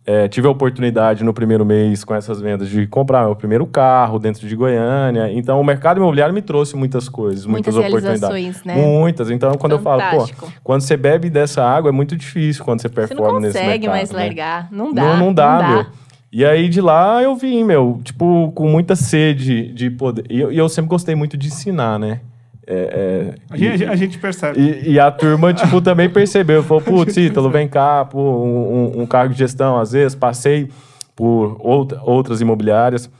é, 0.07 0.29
tive 0.29 0.47
a 0.47 0.51
oportunidade 0.51 1.25
no 1.25 1.33
primeiro 1.33 1.65
mês 1.65 2.05
com 2.05 2.15
essas 2.15 2.41
vendas 2.41 2.69
de 2.69 2.87
comprar 2.87 3.25
meu 3.25 3.35
primeiro 3.35 3.67
carro 3.67 4.19
dentro 4.19 4.47
de 4.47 4.55
Goiânia. 4.55 5.33
Então, 5.33 5.59
o 5.61 5.65
mercado 5.65 5.97
imobiliário 5.99 6.35
me 6.35 6.43
trouxe 6.43 6.77
muitas 6.77 7.09
coisas, 7.09 7.47
Muitas 7.47 7.75
muitas, 7.75 7.93
oportunidades. 8.05 8.65
né? 8.65 8.75
Muitas. 8.75 9.31
Então, 9.31 9.55
quando 9.55 9.73
eu 9.73 9.79
falo, 9.79 10.03
Fantástico. 10.03 10.47
pô, 10.47 10.53
quando 10.63 10.83
você 10.83 10.97
bebe 10.97 11.31
dessa 11.31 11.65
água 11.65 11.89
é 11.89 11.93
muito 11.93 12.15
difícil 12.17 12.65
quando 12.65 12.83
você 12.83 12.89
Você 12.89 12.95
performa 12.95 13.33
não 13.35 13.41
nesse 13.41 13.59
consegue 13.59 13.89
mercado. 13.89 13.97
mais 13.97 14.11
né? 14.11 14.19
largar. 14.19 14.69
Não 14.71 14.93
dá. 14.93 15.03
Não, 15.03 15.17
não 15.17 15.33
dá, 15.35 15.69
meu. 15.69 15.87
E 16.31 16.45
aí 16.45 16.69
de 16.69 16.81
lá 16.81 17.23
eu 17.23 17.35
vim, 17.37 17.63
meu, 17.65 18.01
tipo, 18.05 18.53
com 18.55 18.69
muita 18.69 18.95
sede 18.97 19.73
de 19.73 19.89
poder. 19.89 20.25
E 20.29 20.41
eu, 20.41 20.53
e 20.53 20.59
eu 20.59 20.69
sempre 20.69 20.89
gostei 20.91 21.15
muito 21.15 21.37
de 21.37 21.47
ensinar, 21.47 21.99
né? 21.99 22.21
É, 22.67 23.35
é, 23.35 23.35
A 23.51 23.57
gente, 23.57 23.85
a 23.85 23.95
gente 23.97 24.19
percebe. 24.19 24.59
e, 24.59 24.93
e 24.93 25.01
a 25.01 25.11
turma, 25.11 25.53
tipo, 25.53 25.81
também 25.83 26.09
percebeu. 26.09 26.63
Falou, 26.63 26.83
putz, 26.83 27.17
Ítalo, 27.17 27.51
vem 27.51 27.69
cá, 27.69 28.05
pô, 28.05 28.21
um, 28.45 29.03
um- 29.03 29.07
cargo 29.07 29.33
de 29.35 29.39
gestão. 29.39 29.79
Às 29.79 29.93
vezes 29.93 30.15
passei 30.15 30.69
por 31.15 31.57
outra- 31.61 32.01
outras 32.03 32.41
imobiliárias, 32.41 33.11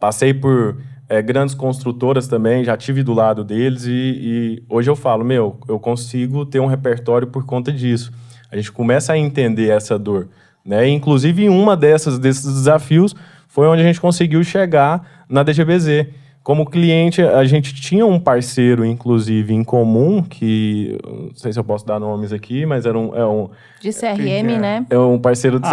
passei 0.00 0.32
por 0.34 0.76
é, 1.08 1.20
grandes 1.20 1.54
construtoras 1.54 2.26
também, 2.26 2.64
já 2.64 2.76
tive 2.76 3.02
do 3.02 3.12
lado 3.12 3.44
deles 3.44 3.84
e, 3.84 3.90
e 3.92 4.62
hoje 4.70 4.90
eu 4.90 4.96
falo, 4.96 5.22
meu, 5.24 5.58
eu 5.68 5.78
consigo 5.78 6.46
ter 6.46 6.60
um 6.60 6.66
repertório 6.66 7.26
por 7.28 7.44
conta 7.44 7.70
disso. 7.70 8.10
A 8.50 8.56
gente 8.56 8.72
começa 8.72 9.12
a 9.12 9.18
entender 9.18 9.68
essa 9.68 9.98
dor, 9.98 10.28
né? 10.64 10.88
E, 10.88 10.92
inclusive, 10.92 11.44
em 11.44 11.48
uma 11.50 11.76
dessas 11.76 12.18
desses 12.18 12.44
desafios 12.54 13.14
foi 13.46 13.66
onde 13.68 13.82
a 13.82 13.84
gente 13.84 14.00
conseguiu 14.00 14.42
chegar 14.42 15.24
na 15.28 15.42
DGBZ. 15.42 16.08
Como 16.44 16.66
cliente, 16.66 17.22
a 17.22 17.42
gente 17.46 17.74
tinha 17.74 18.04
um 18.04 18.20
parceiro, 18.20 18.84
inclusive, 18.84 19.54
em 19.54 19.64
comum, 19.64 20.22
que 20.22 20.98
não 21.02 21.30
sei 21.34 21.50
se 21.54 21.58
eu 21.58 21.64
posso 21.64 21.86
dar 21.86 21.98
nomes 21.98 22.34
aqui, 22.34 22.66
mas 22.66 22.84
era 22.84 22.98
um, 22.98 23.16
é 23.16 23.24
um, 23.24 23.48
De 23.80 23.90
CRM, 23.90 24.50
é? 24.50 24.58
né? 24.58 24.86
é 24.90 24.98
um 24.98 25.18
parceiro 25.18 25.58
do 25.58 25.66
Ah, 25.66 25.70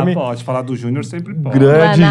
CRM. 0.00 0.14
pode 0.14 0.44
falar 0.44 0.62
do 0.62 0.76
Júnior 0.76 1.04
sempre 1.04 1.34
pode. 1.34 1.58
Grande. 1.58 2.02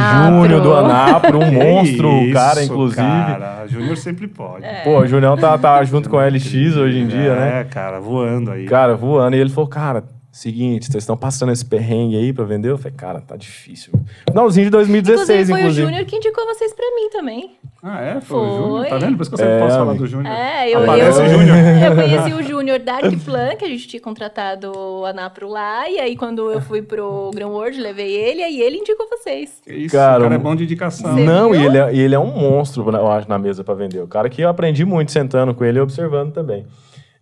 Júnior 0.41 0.62
do 0.62 0.74
Anapro, 0.74 1.39
um 1.39 1.51
monstro, 1.56 2.12
isso, 2.24 2.34
cara, 2.34 2.62
inclusive. 2.65 3.01
Cara, 3.01 3.65
Júnior 3.68 3.96
sempre 3.96 4.27
pode. 4.27 4.65
Pô, 4.84 5.00
o 5.00 5.08
Julião 5.08 5.38
tá, 5.38 5.58
tá 5.58 5.82
junto 5.86 6.10
com 6.10 6.18
a 6.18 6.27
LX 6.27 6.75
hoje 6.75 7.00
em 7.00 7.08
dia, 7.08 7.34
né? 7.34 7.62
É, 7.62 7.63
cara, 7.63 8.01
voando 8.01 8.51
aí. 8.51 8.65
Cara, 8.65 8.94
voando. 8.94 9.38
E 9.38 9.39
ele 9.39 9.50
falou, 9.50 9.70
cara, 9.70 10.03
seguinte, 10.32 10.86
vocês 10.86 11.04
estão 11.04 11.18
passando 11.18 11.52
esse 11.52 11.66
perrengue 11.66 12.16
aí 12.16 12.32
pra 12.32 12.46
vender? 12.46 12.70
Eu 12.70 12.78
falei, 12.78 12.94
cara, 12.98 13.20
tá 13.22 13.36
difícil. 13.36 13.92
Finalzinho 14.28 14.66
de 14.66 14.72
2016, 14.72 15.22
Inclusive, 15.30 15.52
foi 15.52 15.60
inclusive. 15.60 15.82
o 15.84 15.90
Júnior 15.90 16.06
que 16.06 16.16
indicou 16.16 16.46
vocês 16.46 16.74
pra 16.74 16.86
mim 16.96 17.10
também. 17.10 17.52
Ah, 17.84 18.02
é? 18.02 18.22
Foi, 18.22 18.38
o 18.38 18.42
Foi. 18.42 18.58
Júnior? 18.58 18.88
Tá 18.88 18.98
vendo? 18.98 19.16
Por 19.18 19.22
isso 19.24 19.32
que 19.32 19.36
eu 19.36 19.38
sempre 19.40 19.54
É, 19.54 19.60
posso 19.60 19.78
falar 19.78 19.94
do 19.94 20.08
Júnior. 20.08 20.34
É, 20.34 20.70
eu, 20.70 20.84
Aparece 20.84 21.20
eu, 21.20 21.26
o 21.26 21.30
Júnior. 21.30 21.58
eu 21.86 21.96
conheci 21.96 22.34
o 22.34 22.44
Júnior 22.44 22.80
da 22.80 22.94
Arquiplan, 22.96 23.56
que 23.58 23.66
a 23.66 23.68
gente 23.68 23.88
tinha 23.88 24.02
contratado 24.02 24.72
o 24.72 25.06
Anapro 25.06 25.50
lá. 25.50 25.90
E 25.90 26.00
aí, 26.00 26.16
quando 26.16 26.52
eu 26.52 26.62
fui 26.62 26.82
pro 26.82 27.32
Grand 27.34 27.50
World, 27.50 27.80
levei 27.82 28.12
ele, 28.16 28.44
aí 28.44 28.62
ele 28.62 28.78
indicou 28.78 29.08
vocês. 29.10 29.62
Que 29.64 29.74
isso, 29.74 29.96
Cara, 29.96 30.20
o 30.20 30.24
cara 30.24 30.36
é 30.36 30.38
bom 30.38 30.56
de 30.56 30.64
indicação. 30.64 31.16
Não, 31.16 31.54
e 31.54 31.66
ele, 31.66 31.78
é, 31.78 31.94
e 31.94 32.00
ele 32.00 32.16
é 32.16 32.20
um 32.20 32.32
monstro, 32.32 32.88
eu 32.90 33.12
acho, 33.12 33.28
na 33.28 33.38
mesa 33.38 33.64
pra 33.64 33.74
vender. 33.74 34.00
O 34.02 34.08
cara 34.08 34.30
que 34.30 34.42
eu 34.42 34.50
aprendi 34.50 34.86
muito 34.86 35.12
sentando 35.12 35.54
com 35.54 35.66
ele 35.66 35.78
e 35.80 35.82
observando 35.82 36.32
também. 36.32 36.66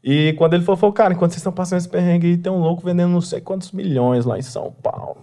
E 0.03 0.33
quando 0.37 0.53
ele 0.53 0.63
falou, 0.63 0.77
falou, 0.77 0.93
cara, 0.93 1.13
enquanto 1.13 1.31
vocês 1.31 1.39
estão 1.41 1.51
passando 1.51 1.79
esse 1.79 1.89
perrengue 1.89 2.27
aí, 2.27 2.37
tem 2.37 2.51
um 2.51 2.59
louco 2.59 2.83
vendendo 2.85 3.11
não 3.11 3.19
sei 3.21 3.41
quantos 3.41 3.71
milhões 3.73 4.25
lá 4.25 4.39
em 4.39 4.41
São 4.41 4.73
Paulo. 4.81 5.17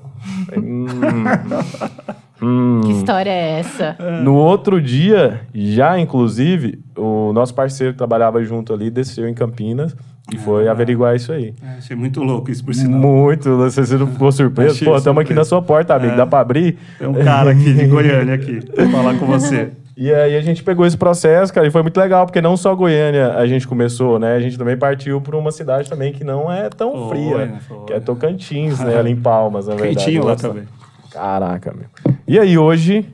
Hum, 0.56 0.87
hum. 2.42 2.80
Que 2.85 2.92
história 2.92 3.30
é 3.30 3.61
essa? 3.61 3.97
No 4.23 4.35
outro 4.35 4.80
dia, 4.80 5.40
já 5.54 5.99
inclusive, 5.99 6.78
o 6.97 7.33
nosso 7.33 7.54
parceiro 7.54 7.95
que 7.95 7.99
trabalhava 7.99 8.42
junto 8.45 8.75
ali 8.75 8.90
desceu 8.90 9.26
em 9.26 9.33
Campinas 9.33 9.97
e 10.33 10.37
foi 10.37 10.68
averiguar 10.68 11.16
isso 11.16 11.33
aí. 11.33 11.54
É, 11.62 11.78
achei 11.78 11.97
muito 11.97 12.23
louco 12.23 12.50
isso, 12.50 12.62
por 12.64 12.75
sinal. 12.75 13.00
Muito, 13.00 13.56
você 13.56 13.80
você 13.85 13.97
não 13.97 14.06
ficou 14.09 14.30
surpreso? 14.30 14.75
Achei 14.75 14.87
Pô, 14.88 14.97
estamos 14.97 15.23
aqui 15.23 15.33
na 15.33 15.45
sua 15.45 15.62
porta, 15.62 15.95
amigo, 15.95 16.12
É. 16.12 16.16
dá 16.16 16.26
pra 16.26 16.40
abrir? 16.40 16.76
Tem 16.99 17.09
um 17.09 17.14
cara 17.14 17.52
aqui 17.52 17.73
de 17.73 17.87
Goiânia 17.87 18.35
aqui 18.37 18.61
pra 18.66 18.88
falar 18.90 19.18
com 19.18 19.25
você. 19.26 19.71
E 19.96 20.12
aí 20.12 20.36
a 20.36 20.40
gente 20.42 20.62
pegou 20.62 20.84
esse 20.84 20.96
processo, 20.96 21.52
cara, 21.54 21.66
e 21.66 21.70
foi 21.70 21.80
muito 21.82 21.98
legal, 21.98 22.26
porque 22.26 22.42
não 22.42 22.54
só 22.54 22.74
Goiânia 22.74 23.32
a 23.32 23.46
gente 23.46 23.66
começou, 23.66 24.18
né? 24.18 24.34
A 24.34 24.40
gente 24.40 24.58
também 24.58 24.76
partiu 24.76 25.20
para 25.22 25.36
uma 25.36 25.50
cidade 25.50 25.88
também 25.88 26.12
que 26.12 26.22
não 26.22 26.52
é 26.52 26.68
tão 26.68 27.08
Foi, 27.08 27.16
fria, 27.16 27.46
né? 27.46 27.60
Que 27.86 27.94
é 27.94 28.00
Tocantins, 28.00 28.78
né? 28.80 28.98
Ali 28.98 29.12
em 29.12 29.16
Palmas, 29.16 29.68
na 29.68 29.74
verdade. 29.74 29.96
Quentinho 29.96 30.24
lá 30.26 30.36
também. 30.36 30.64
Caraca, 31.10 31.72
meu. 31.72 32.14
E 32.28 32.38
aí 32.38 32.58
hoje, 32.58 33.08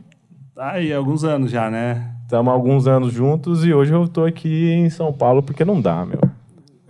Tá 0.55 0.73
aí, 0.73 0.93
alguns 0.93 1.23
anos 1.23 1.51
já, 1.51 1.71
né? 1.71 2.09
estamos 2.25 2.53
alguns 2.53 2.87
anos 2.87 3.13
juntos 3.13 3.65
e 3.65 3.75
hoje 3.75 3.93
eu 3.93 4.09
tô 4.09 4.25
aqui 4.25 4.73
em 4.73 4.89
São 4.89 5.13
Paulo 5.13 5.43
porque 5.43 5.65
não 5.65 5.81
dá, 5.81 6.05
meu. 6.05 6.19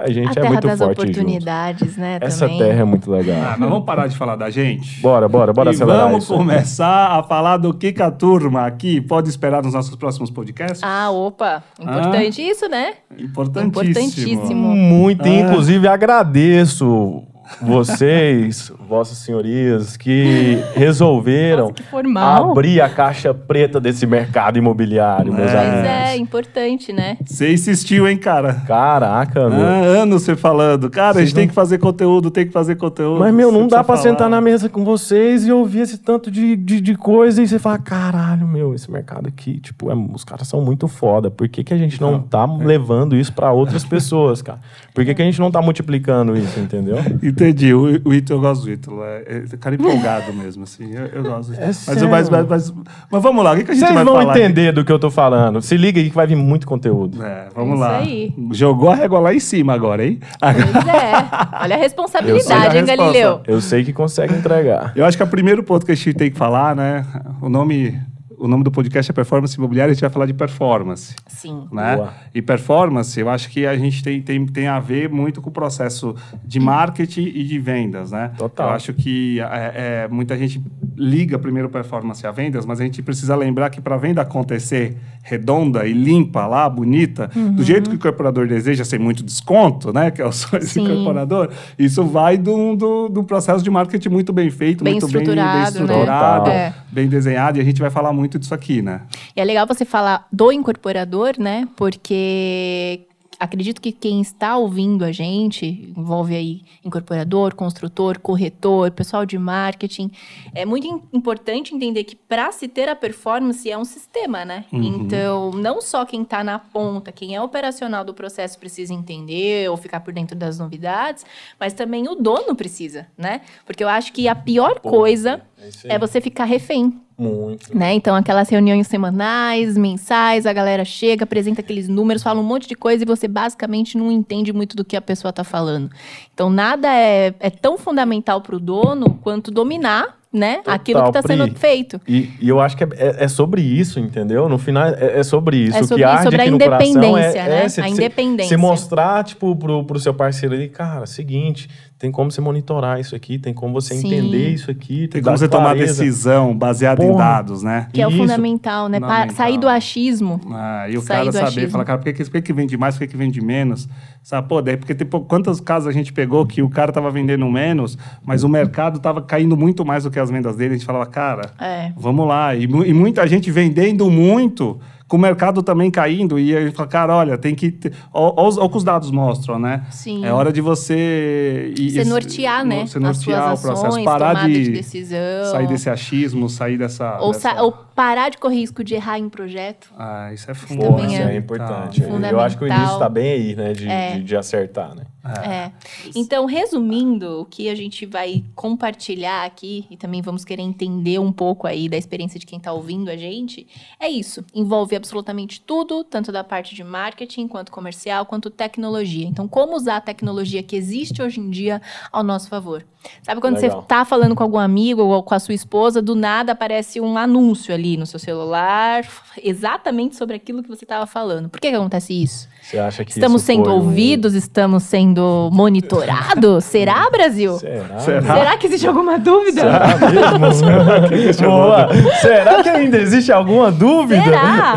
A 0.02 0.10
gente 0.12 0.28
a 0.28 0.30
é 0.30 0.34
terra 0.34 0.48
muito 0.50 0.66
das 0.66 0.78
forte 0.78 0.98
junto. 0.98 1.10
oportunidades, 1.10 1.96
né? 1.96 2.18
Essa 2.20 2.46
também. 2.46 2.58
terra 2.58 2.80
é 2.80 2.84
muito 2.84 3.10
legal. 3.10 3.36
Ah, 3.42 3.56
mas 3.58 3.68
vamos 3.68 3.84
parar 3.84 4.06
de 4.06 4.16
falar 4.16 4.36
da 4.36 4.50
gente? 4.50 5.00
Bora, 5.00 5.28
bora, 5.28 5.52
bora 5.52 5.70
e 5.70 5.74
acelerar 5.74 6.06
vamos 6.08 6.24
isso. 6.24 6.34
começar 6.34 7.18
a 7.18 7.22
falar 7.22 7.56
do 7.56 7.72
que, 7.72 7.92
que 7.92 8.02
a 8.02 8.10
turma 8.10 8.66
aqui 8.66 9.00
pode 9.00 9.28
esperar 9.28 9.62
nos 9.62 9.74
nossos 9.74 9.94
próximos 9.96 10.30
podcasts? 10.30 10.80
Ah, 10.82 11.10
opa. 11.10 11.62
Importante 11.80 12.42
isso, 12.42 12.68
né? 12.68 12.94
Importantíssimo. 13.18 13.90
importantíssimo. 13.92 14.76
Muito, 14.76 15.24
Ah. 15.24 15.28
inclusive 15.28 15.86
agradeço 15.88 17.22
vocês, 17.60 18.72
vossas 18.88 19.18
senhorias, 19.18 19.96
que 19.96 20.58
resolveram 20.74 21.72
Nossa, 22.04 22.42
que 22.44 22.50
abrir 22.50 22.80
a 22.80 22.88
caixa 22.88 23.32
preta 23.34 23.80
desse 23.80 24.06
mercado 24.06 24.58
imobiliário, 24.58 25.32
meus 25.32 25.50
É. 25.50 25.54
Mas 25.54 25.66
amigos. 25.68 25.86
é 25.88 26.16
importante, 26.16 26.92
né? 26.92 27.16
Você 27.24 27.52
insistiu, 27.52 28.06
hein, 28.08 28.16
cara? 28.16 28.54
Caraca, 28.66 29.48
meu. 29.48 29.60
Ah, 29.60 29.80
anos 30.02 30.22
você 30.22 30.36
falando. 30.36 30.88
Cara, 30.90 31.10
a 31.10 31.12
Vocês 31.14 31.28
gente 31.28 31.34
tem 31.34 31.44
não- 31.44 31.48
que 31.48 31.54
fazer 31.54 31.78
conteúdo, 31.78 32.30
tem 32.30 32.46
que 32.46 32.52
fazer 32.52 32.76
conteúdo. 32.76 33.20
Mas, 33.20 33.34
meu, 33.34 33.50
não 33.50 33.66
dá 33.66 33.78
pra 33.84 33.96
falar. 33.96 33.98
sentar 33.98 34.28
na 34.30 34.40
mesa 34.40 34.68
com 34.68 34.84
vocês 34.84 35.46
e 35.46 35.52
ouvir 35.52 35.80
esse 35.80 35.98
tanto 35.98 36.30
de, 36.30 36.56
de, 36.56 36.80
de 36.80 36.94
coisa 36.96 37.42
e 37.42 37.48
você 37.48 37.58
fala, 37.58 37.78
caralho, 37.78 38.46
meu, 38.46 38.74
esse 38.74 38.90
mercado 38.90 39.28
aqui, 39.28 39.58
tipo, 39.60 39.90
é- 39.90 39.94
os 39.94 40.24
caras 40.24 40.46
são 40.48 40.60
muito 40.60 40.86
foda. 40.88 41.30
Por 41.30 41.48
que, 41.48 41.64
que 41.64 41.74
a 41.74 41.78
gente 41.78 42.00
não 42.00 42.20
tá 42.20 42.44
levando 42.44 43.16
isso 43.16 43.32
pra 43.32 43.52
outras 43.52 43.84
pessoas, 43.84 44.42
cara? 44.42 44.60
Por 44.94 45.04
que, 45.04 45.14
que 45.14 45.22
a 45.22 45.24
gente 45.24 45.40
não 45.40 45.50
tá 45.50 45.60
multiplicando 45.62 46.36
isso, 46.36 46.58
entendeu? 46.60 46.96
Entendi. 47.42 47.74
O, 47.74 48.00
o 48.04 48.14
Ítalo, 48.14 48.38
eu 48.38 48.42
gosto 48.42 48.64
do 48.64 48.70
Ítalo. 48.70 49.04
É, 49.04 49.44
é 49.52 49.56
cara 49.58 49.74
empolgado 49.74 50.32
mesmo, 50.34 50.62
assim. 50.64 50.92
Eu, 50.92 51.06
eu 51.06 51.22
gosto. 51.22 51.52
É 51.54 51.66
mas, 51.66 51.76
sério. 51.76 52.08
mas, 52.08 52.28
mas, 52.30 52.46
mas, 52.46 52.74
mas 53.10 53.22
vamos 53.22 53.44
lá, 53.44 53.52
o 53.52 53.56
que, 53.56 53.64
que 53.64 53.70
a 53.72 53.74
gente 53.74 53.84
Vocês 53.84 53.94
vai 53.94 54.04
vão 54.04 54.14
falar? 54.14 54.38
entender 54.38 54.72
do 54.72 54.84
que 54.84 54.92
eu 54.92 54.98
tô 54.98 55.10
falando. 55.10 55.60
Se 55.60 55.76
liga 55.76 56.00
aí 56.00 56.08
que 56.08 56.14
vai 56.14 56.26
vir 56.26 56.36
muito 56.36 56.66
conteúdo. 56.66 57.22
É, 57.22 57.48
vamos 57.54 57.74
Isso 57.74 57.80
lá. 57.80 57.98
aí. 57.98 58.34
Jogou 58.52 58.90
a 58.90 58.94
régua 58.94 59.18
lá 59.18 59.34
em 59.34 59.40
cima 59.40 59.72
agora, 59.72 60.04
hein? 60.04 60.20
Pois 60.40 60.86
é. 60.86 61.12
Olha 61.60 61.76
a 61.76 61.78
Eu 61.78 61.82
responsabilidade, 61.82 62.76
hein. 62.78 62.84
Galileu? 62.84 63.40
Eu 63.46 63.60
sei 63.60 63.84
que 63.84 63.92
consegue 63.92 64.34
entregar. 64.34 64.92
Eu 64.94 65.04
acho 65.04 65.16
que 65.16 65.22
é 65.22 65.26
o 65.26 65.28
primeiro 65.28 65.62
ponto 65.62 65.84
que 65.84 65.92
a 65.92 65.94
gente 65.94 66.14
tem 66.14 66.30
que 66.30 66.38
falar, 66.38 66.76
né? 66.76 67.04
O 67.40 67.48
nome, 67.48 67.98
o 68.42 68.48
nome 68.48 68.64
do 68.64 68.72
podcast 68.72 69.08
é 69.08 69.14
Performance 69.14 69.56
Imobiliária, 69.56 69.92
a 69.92 69.94
gente 69.94 70.00
vai 70.00 70.10
falar 70.10 70.26
de 70.26 70.34
performance. 70.34 71.14
Sim. 71.28 71.68
né? 71.70 71.94
Boa. 71.94 72.12
E 72.34 72.42
performance, 72.42 73.18
eu 73.18 73.30
acho 73.30 73.48
que 73.48 73.64
a 73.64 73.76
gente 73.76 74.02
tem, 74.02 74.20
tem, 74.20 74.44
tem 74.44 74.66
a 74.66 74.80
ver 74.80 75.08
muito 75.08 75.40
com 75.40 75.48
o 75.48 75.52
processo 75.52 76.16
de 76.44 76.58
marketing 76.58 77.22
e 77.22 77.44
de 77.44 77.60
vendas, 77.60 78.10
né? 78.10 78.32
Total. 78.36 78.70
Eu 78.70 78.74
acho 78.74 78.92
que 78.94 79.38
é, 79.38 80.04
é, 80.04 80.08
muita 80.08 80.36
gente 80.36 80.60
liga 80.96 81.38
primeiro 81.38 81.68
performance 81.68 82.26
a 82.26 82.32
vendas, 82.32 82.66
mas 82.66 82.80
a 82.80 82.84
gente 82.84 83.00
precisa 83.00 83.36
lembrar 83.36 83.70
que 83.70 83.80
para 83.80 83.94
a 83.94 83.98
venda 83.98 84.22
acontecer 84.22 84.96
redonda 85.22 85.86
e 85.86 85.92
limpa 85.92 86.44
lá, 86.46 86.68
bonita, 86.68 87.30
do 87.52 87.62
jeito 87.62 87.88
que 87.88 87.94
o 87.94 87.96
incorporador 87.96 88.48
deseja, 88.48 88.84
sem 88.84 88.98
muito 88.98 89.22
desconto, 89.22 89.92
né? 89.92 90.10
Que 90.10 90.20
é 90.20 90.26
o 90.26 90.32
sonho 90.32 90.62
do 90.62 90.80
incorporador, 90.80 91.48
isso 91.78 92.04
vai 92.04 92.36
do, 92.36 92.74
do, 92.74 93.08
do 93.08 93.22
processo 93.22 93.62
de 93.62 93.70
marketing 93.70 94.08
muito 94.08 94.32
bem 94.32 94.50
feito, 94.50 94.82
Bem 94.82 94.94
muito 94.94 95.06
bem, 95.06 95.24
bem 95.24 95.62
estruturado, 95.62 96.48
né? 96.48 96.54
É. 96.54 96.74
bem 96.90 97.06
desenhado, 97.06 97.58
e 97.58 97.60
a 97.60 97.64
gente 97.64 97.80
vai 97.80 97.90
falar 97.90 98.12
muito 98.12 98.31
disso 98.38 98.54
aqui, 98.54 98.82
né? 98.82 99.02
E 99.36 99.40
é 99.40 99.44
legal 99.44 99.66
você 99.66 99.84
falar 99.84 100.26
do 100.32 100.50
incorporador, 100.52 101.34
né? 101.38 101.66
Porque 101.76 103.06
acredito 103.38 103.80
que 103.80 103.90
quem 103.90 104.20
está 104.20 104.56
ouvindo 104.56 105.04
a 105.04 105.10
gente, 105.10 105.92
envolve 105.96 106.32
aí 106.36 106.62
incorporador, 106.84 107.56
construtor, 107.56 108.20
corretor, 108.20 108.92
pessoal 108.92 109.26
de 109.26 109.36
marketing, 109.36 110.12
é 110.54 110.64
muito 110.64 110.86
im- 110.86 111.02
importante 111.12 111.74
entender 111.74 112.04
que 112.04 112.14
para 112.14 112.52
se 112.52 112.68
ter 112.68 112.88
a 112.88 112.94
performance 112.94 113.68
é 113.68 113.76
um 113.76 113.84
sistema, 113.84 114.44
né? 114.44 114.64
Uhum. 114.72 114.82
Então, 114.84 115.50
não 115.50 115.80
só 115.80 116.04
quem 116.04 116.22
está 116.22 116.44
na 116.44 116.60
ponta, 116.60 117.10
quem 117.10 117.34
é 117.34 117.42
operacional 117.42 118.04
do 118.04 118.14
processo 118.14 118.56
precisa 118.60 118.94
entender 118.94 119.68
ou 119.68 119.76
ficar 119.76 119.98
por 120.00 120.12
dentro 120.14 120.36
das 120.36 120.60
novidades, 120.60 121.26
mas 121.58 121.72
também 121.72 122.06
o 122.08 122.14
dono 122.14 122.54
precisa, 122.54 123.08
né? 123.18 123.40
Porque 123.66 123.82
eu 123.82 123.88
acho 123.88 124.12
que 124.12 124.28
a 124.28 124.36
pior 124.36 124.78
coisa 124.78 125.42
é 125.88 125.94
é 125.94 125.98
você 125.98 126.20
ficar 126.20 126.44
refém 126.44 127.00
Muito. 127.22 127.76
né? 127.76 127.92
Então, 127.94 128.14
aquelas 128.14 128.48
reuniões 128.48 128.86
semanais, 128.86 129.76
mensais, 129.76 130.46
a 130.46 130.52
galera 130.52 130.84
chega, 130.84 131.24
apresenta 131.24 131.60
aqueles 131.60 131.88
números, 131.88 132.22
fala 132.22 132.40
um 132.40 132.44
monte 132.44 132.68
de 132.68 132.74
coisa 132.74 133.02
e 133.04 133.06
você 133.06 133.28
basicamente 133.28 133.96
não 133.96 134.10
entende 134.10 134.52
muito 134.52 134.76
do 134.76 134.84
que 134.84 134.96
a 134.96 135.00
pessoa 135.00 135.30
está 135.30 135.44
falando. 135.44 135.90
Então, 136.34 136.50
nada 136.50 136.88
é, 136.88 137.34
é 137.40 137.50
tão 137.50 137.78
fundamental 137.78 138.40
para 138.40 138.56
o 138.56 138.60
dono 138.60 139.18
quanto 139.22 139.50
dominar, 139.50 140.18
né? 140.32 140.56
Total, 140.58 140.74
aquilo 140.74 141.02
que 141.02 141.08
está 141.10 141.22
sendo 141.22 141.54
feito. 141.58 142.00
E, 142.08 142.30
e 142.40 142.48
eu 142.48 142.58
acho 142.58 142.74
que 142.74 142.84
é, 142.84 142.88
é- 142.96 143.24
é 143.24 143.28
sobre 143.28 143.60
isso, 143.60 144.00
entendeu? 144.00 144.48
No 144.48 144.56
final, 144.58 144.86
é, 144.88 145.18
é 145.18 145.22
sobre 145.22 145.58
isso. 145.58 145.76
É 145.76 145.80
o 145.82 145.84
sobre 145.84 146.02
que 146.04 146.08
isso, 146.08 146.16
arde 146.16 146.24
sobre 146.24 146.40
a 146.40 146.42
aqui 146.42 146.50
no 146.50 146.58
coração 146.58 146.86
independência, 146.88 147.38
é, 147.38 147.48
né? 147.48 147.64
é 147.64 147.68
se, 147.68 147.80
A 147.82 147.88
independência. 147.88 148.48
Se 148.48 148.56
mostrar, 148.56 149.24
tipo, 149.24 149.54
pro, 149.54 149.84
pro 149.84 150.00
seu 150.00 150.14
parceiro 150.14 150.54
ali, 150.54 150.68
cara, 150.70 151.04
seguinte, 151.04 151.68
tem 152.02 152.10
como 152.10 152.32
você 152.32 152.40
monitorar 152.40 152.98
isso 152.98 153.14
aqui, 153.14 153.38
tem 153.38 153.54
como 153.54 153.72
você 153.74 153.94
Sim. 153.94 154.08
entender 154.08 154.48
isso 154.48 154.72
aqui. 154.72 155.06
Tem 155.06 155.22
como 155.22 155.38
você 155.38 155.46
tomar 155.48 155.76
decisão 155.76 156.52
baseada 156.52 157.00
em 157.04 157.06
Porra. 157.06 157.18
dados, 157.24 157.62
né? 157.62 157.86
Que 157.92 158.02
é 158.02 158.06
o 158.08 158.10
Isso. 158.10 158.18
fundamental, 158.18 158.88
né? 158.88 158.98
Fundamental. 158.98 159.36
sair 159.36 159.56
do 159.56 159.68
achismo. 159.68 160.40
Ah, 160.50 160.88
e 160.90 160.98
o 160.98 161.00
Sair 161.00 161.18
cara 161.18 161.30
saber, 161.32 161.46
achismo. 161.46 161.70
falar, 161.70 161.84
cara, 161.84 161.98
por 161.98 162.04
que, 162.06 162.12
que, 162.24 162.28
por 162.28 162.42
que 162.42 162.52
vende 162.52 162.76
mais, 162.76 162.96
por 162.96 163.02
que, 163.02 163.12
que 163.12 163.16
vende 163.16 163.40
menos? 163.40 163.88
Sabe, 164.20 164.48
pô, 164.48 164.60
daí, 164.60 164.76
porque 164.76 164.96
tem, 164.96 165.06
pô, 165.06 165.20
quantos 165.20 165.60
casos 165.60 165.86
a 165.88 165.92
gente 165.92 166.12
pegou 166.12 166.44
que 166.44 166.60
o 166.60 166.68
cara 166.68 166.90
tava 166.90 167.08
vendendo 167.08 167.48
menos, 167.48 167.96
mas 168.26 168.42
o 168.42 168.48
mercado 168.48 168.98
tava 168.98 169.22
caindo 169.22 169.56
muito 169.56 169.84
mais 169.84 170.02
do 170.02 170.10
que 170.10 170.18
as 170.18 170.28
vendas 170.28 170.56
dele, 170.56 170.74
a 170.74 170.76
gente 170.78 170.84
falava, 170.86 171.06
cara, 171.06 171.52
É. 171.60 171.92
vamos 171.96 172.26
lá. 172.26 172.52
E, 172.56 172.64
e 172.64 172.92
muita 172.92 173.24
gente 173.28 173.48
vendendo 173.48 174.10
muito, 174.10 174.80
com 175.12 175.18
o 175.18 175.20
mercado 175.20 175.62
também 175.62 175.90
caindo, 175.90 176.38
e 176.38 176.56
aí 176.56 176.70
fala, 176.70 176.88
cara, 176.88 177.14
olha, 177.14 177.36
tem 177.36 177.54
que. 177.54 177.78
Olha 178.14 178.62
o 178.64 178.68
que 178.70 178.76
os 178.78 178.82
dados 178.82 179.10
mostram, 179.10 179.58
né? 179.58 179.84
Sim. 179.90 180.24
É 180.24 180.32
hora 180.32 180.50
de 180.50 180.62
você. 180.62 181.70
ir- 181.76 181.90
Você 181.90 182.04
nortear, 182.04 182.64
né? 182.64 182.86
Você 182.86 182.98
nortear 182.98 183.52
o 183.54 183.60
processo, 183.60 184.02
parar 184.04 184.46
de, 184.46 184.64
de. 184.64 184.70
decisão. 184.70 185.18
Sair 185.50 185.66
desse 185.66 185.90
achismo, 185.90 186.48
sair 186.48 186.78
dessa. 186.78 187.18
Ou, 187.20 187.32
dessa- 187.32 187.50
sa- 187.54 187.62
ou 187.62 187.72
parar 187.94 188.30
de 188.30 188.38
correr 188.38 188.62
risco 188.62 188.84
de 188.84 188.94
errar 188.94 189.18
em 189.18 189.28
projeto. 189.28 189.92
Ah, 189.98 190.30
isso 190.32 190.50
é 190.50 190.54
fundamental. 190.54 190.96
também 190.96 191.12
isso 191.14 191.22
é 191.22 191.34
é 191.34 191.36
importante. 191.36 192.00
fundamental. 192.02 192.30
Eu 192.32 192.40
acho 192.40 192.58
que 192.58 192.64
o 192.64 192.66
início 192.66 192.98
tá 192.98 193.08
bem 193.08 193.32
aí, 193.32 193.56
né? 193.56 193.72
De, 193.72 193.88
É. 193.88 194.12
de, 194.16 194.22
de 194.24 194.36
acertar, 194.36 194.94
né? 194.94 195.04
É. 195.44 195.70
Então, 196.16 196.46
resumindo, 196.46 197.42
o 197.42 197.44
que 197.44 197.68
a 197.68 197.74
gente 197.76 198.04
vai 198.04 198.42
compartilhar 198.56 199.44
aqui, 199.44 199.86
e 199.88 199.96
também 199.96 200.20
vamos 200.20 200.44
querer 200.44 200.62
entender 200.62 201.20
um 201.20 201.30
pouco 201.32 201.66
aí 201.66 201.88
da 201.88 201.96
experiência 201.96 202.40
de 202.40 202.46
quem 202.46 202.58
está 202.58 202.72
ouvindo 202.72 203.08
a 203.08 203.16
gente, 203.16 203.66
é 204.00 204.08
isso. 204.08 204.44
Envolve 204.52 204.96
absolutamente 204.96 205.60
tudo, 205.60 206.02
tanto 206.02 206.32
da 206.32 206.42
parte 206.42 206.74
de 206.74 206.82
marketing, 206.82 207.46
quanto 207.46 207.70
comercial, 207.70 208.26
quanto 208.26 208.50
tecnologia. 208.50 209.26
Então, 209.26 209.46
como 209.46 209.76
usar 209.76 209.96
a 209.96 210.00
tecnologia 210.00 210.62
que 210.62 210.74
existe 210.74 211.22
hoje 211.22 211.38
em 211.40 211.50
dia 211.50 211.80
ao 212.10 212.24
nosso 212.24 212.48
favor. 212.48 212.84
Sabe 213.22 213.40
quando 213.40 213.56
Legal. 213.56 213.80
você 213.80 213.86
tá 213.86 214.04
falando 214.04 214.34
com 214.34 214.42
algum 214.44 214.58
amigo 214.58 215.02
ou 215.02 215.22
com 215.24 215.34
a 215.34 215.38
sua 215.38 215.54
esposa, 215.54 216.00
do 216.00 216.14
nada 216.14 216.52
aparece 216.52 217.00
um 217.00 217.16
anúncio 217.18 217.74
ali 217.74 217.81
no 217.96 218.06
seu 218.06 218.18
celular, 218.18 219.04
exatamente 219.42 220.16
sobre 220.16 220.36
aquilo 220.36 220.62
que 220.62 220.68
você 220.68 220.84
estava 220.84 221.06
falando. 221.06 221.48
Por 221.48 221.60
que, 221.60 221.70
que 221.70 221.76
acontece 221.76 222.12
isso? 222.12 222.48
Você 222.62 222.78
acha 222.78 223.04
que 223.04 223.10
Estamos 223.10 223.42
isso 223.42 223.46
sendo 223.46 223.64
foi 223.64 223.72
um- 223.72 223.76
ouvidos? 223.76 224.34
Estamos 224.34 224.84
sendo 224.84 225.50
monitorados? 225.52 226.64
Será, 226.64 227.08
Brasil? 227.10 227.54
Será? 227.58 227.98
Será? 227.98 228.22
Será 228.34 228.56
que 228.56 228.66
existe 228.68 228.86
alguma 228.86 229.18
dúvida? 229.18 229.62
Será 229.62 230.38
mesmo? 230.38 230.68
Boa. 231.50 231.88
Será 232.20 232.62
que 232.62 232.68
ainda 232.68 232.98
existe 232.98 233.32
alguma 233.32 233.70
dúvida? 233.72 234.22
Será? 234.22 234.74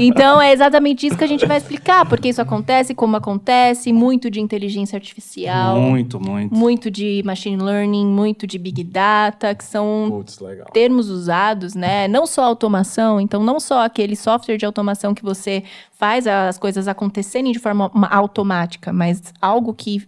Então 0.00 0.40
é 0.40 0.52
exatamente 0.52 1.06
isso 1.06 1.16
que 1.16 1.24
a 1.24 1.26
gente 1.26 1.46
vai 1.46 1.56
explicar, 1.56 2.06
porque 2.08 2.28
isso 2.28 2.40
acontece, 2.40 2.94
como 2.94 3.16
acontece, 3.16 3.92
muito 3.92 4.30
de 4.30 4.40
inteligência 4.40 4.96
artificial, 4.96 5.80
Muito, 5.80 6.20
muito. 6.20 6.54
muito 6.54 6.90
de 6.90 7.22
machine 7.24 7.60
learning, 7.62 8.06
muito 8.06 8.46
de 8.46 8.58
big 8.58 8.84
data, 8.84 9.54
que 9.54 9.64
são 9.64 10.24
legal. 10.40 10.66
termos 10.72 11.08
usados, 11.08 11.74
né? 11.74 12.03
Não 12.08 12.26
só 12.26 12.44
automação, 12.44 13.20
então 13.20 13.42
não 13.42 13.58
só 13.60 13.84
aquele 13.84 14.16
software 14.16 14.56
de 14.56 14.64
automação 14.66 15.14
que 15.14 15.22
você 15.22 15.62
faz 15.98 16.26
as 16.26 16.58
coisas 16.58 16.86
acontecerem 16.88 17.52
de 17.52 17.58
forma 17.58 17.90
ma- 17.94 18.08
automática, 18.08 18.92
mas 18.92 19.22
algo 19.40 19.72
que 19.74 20.06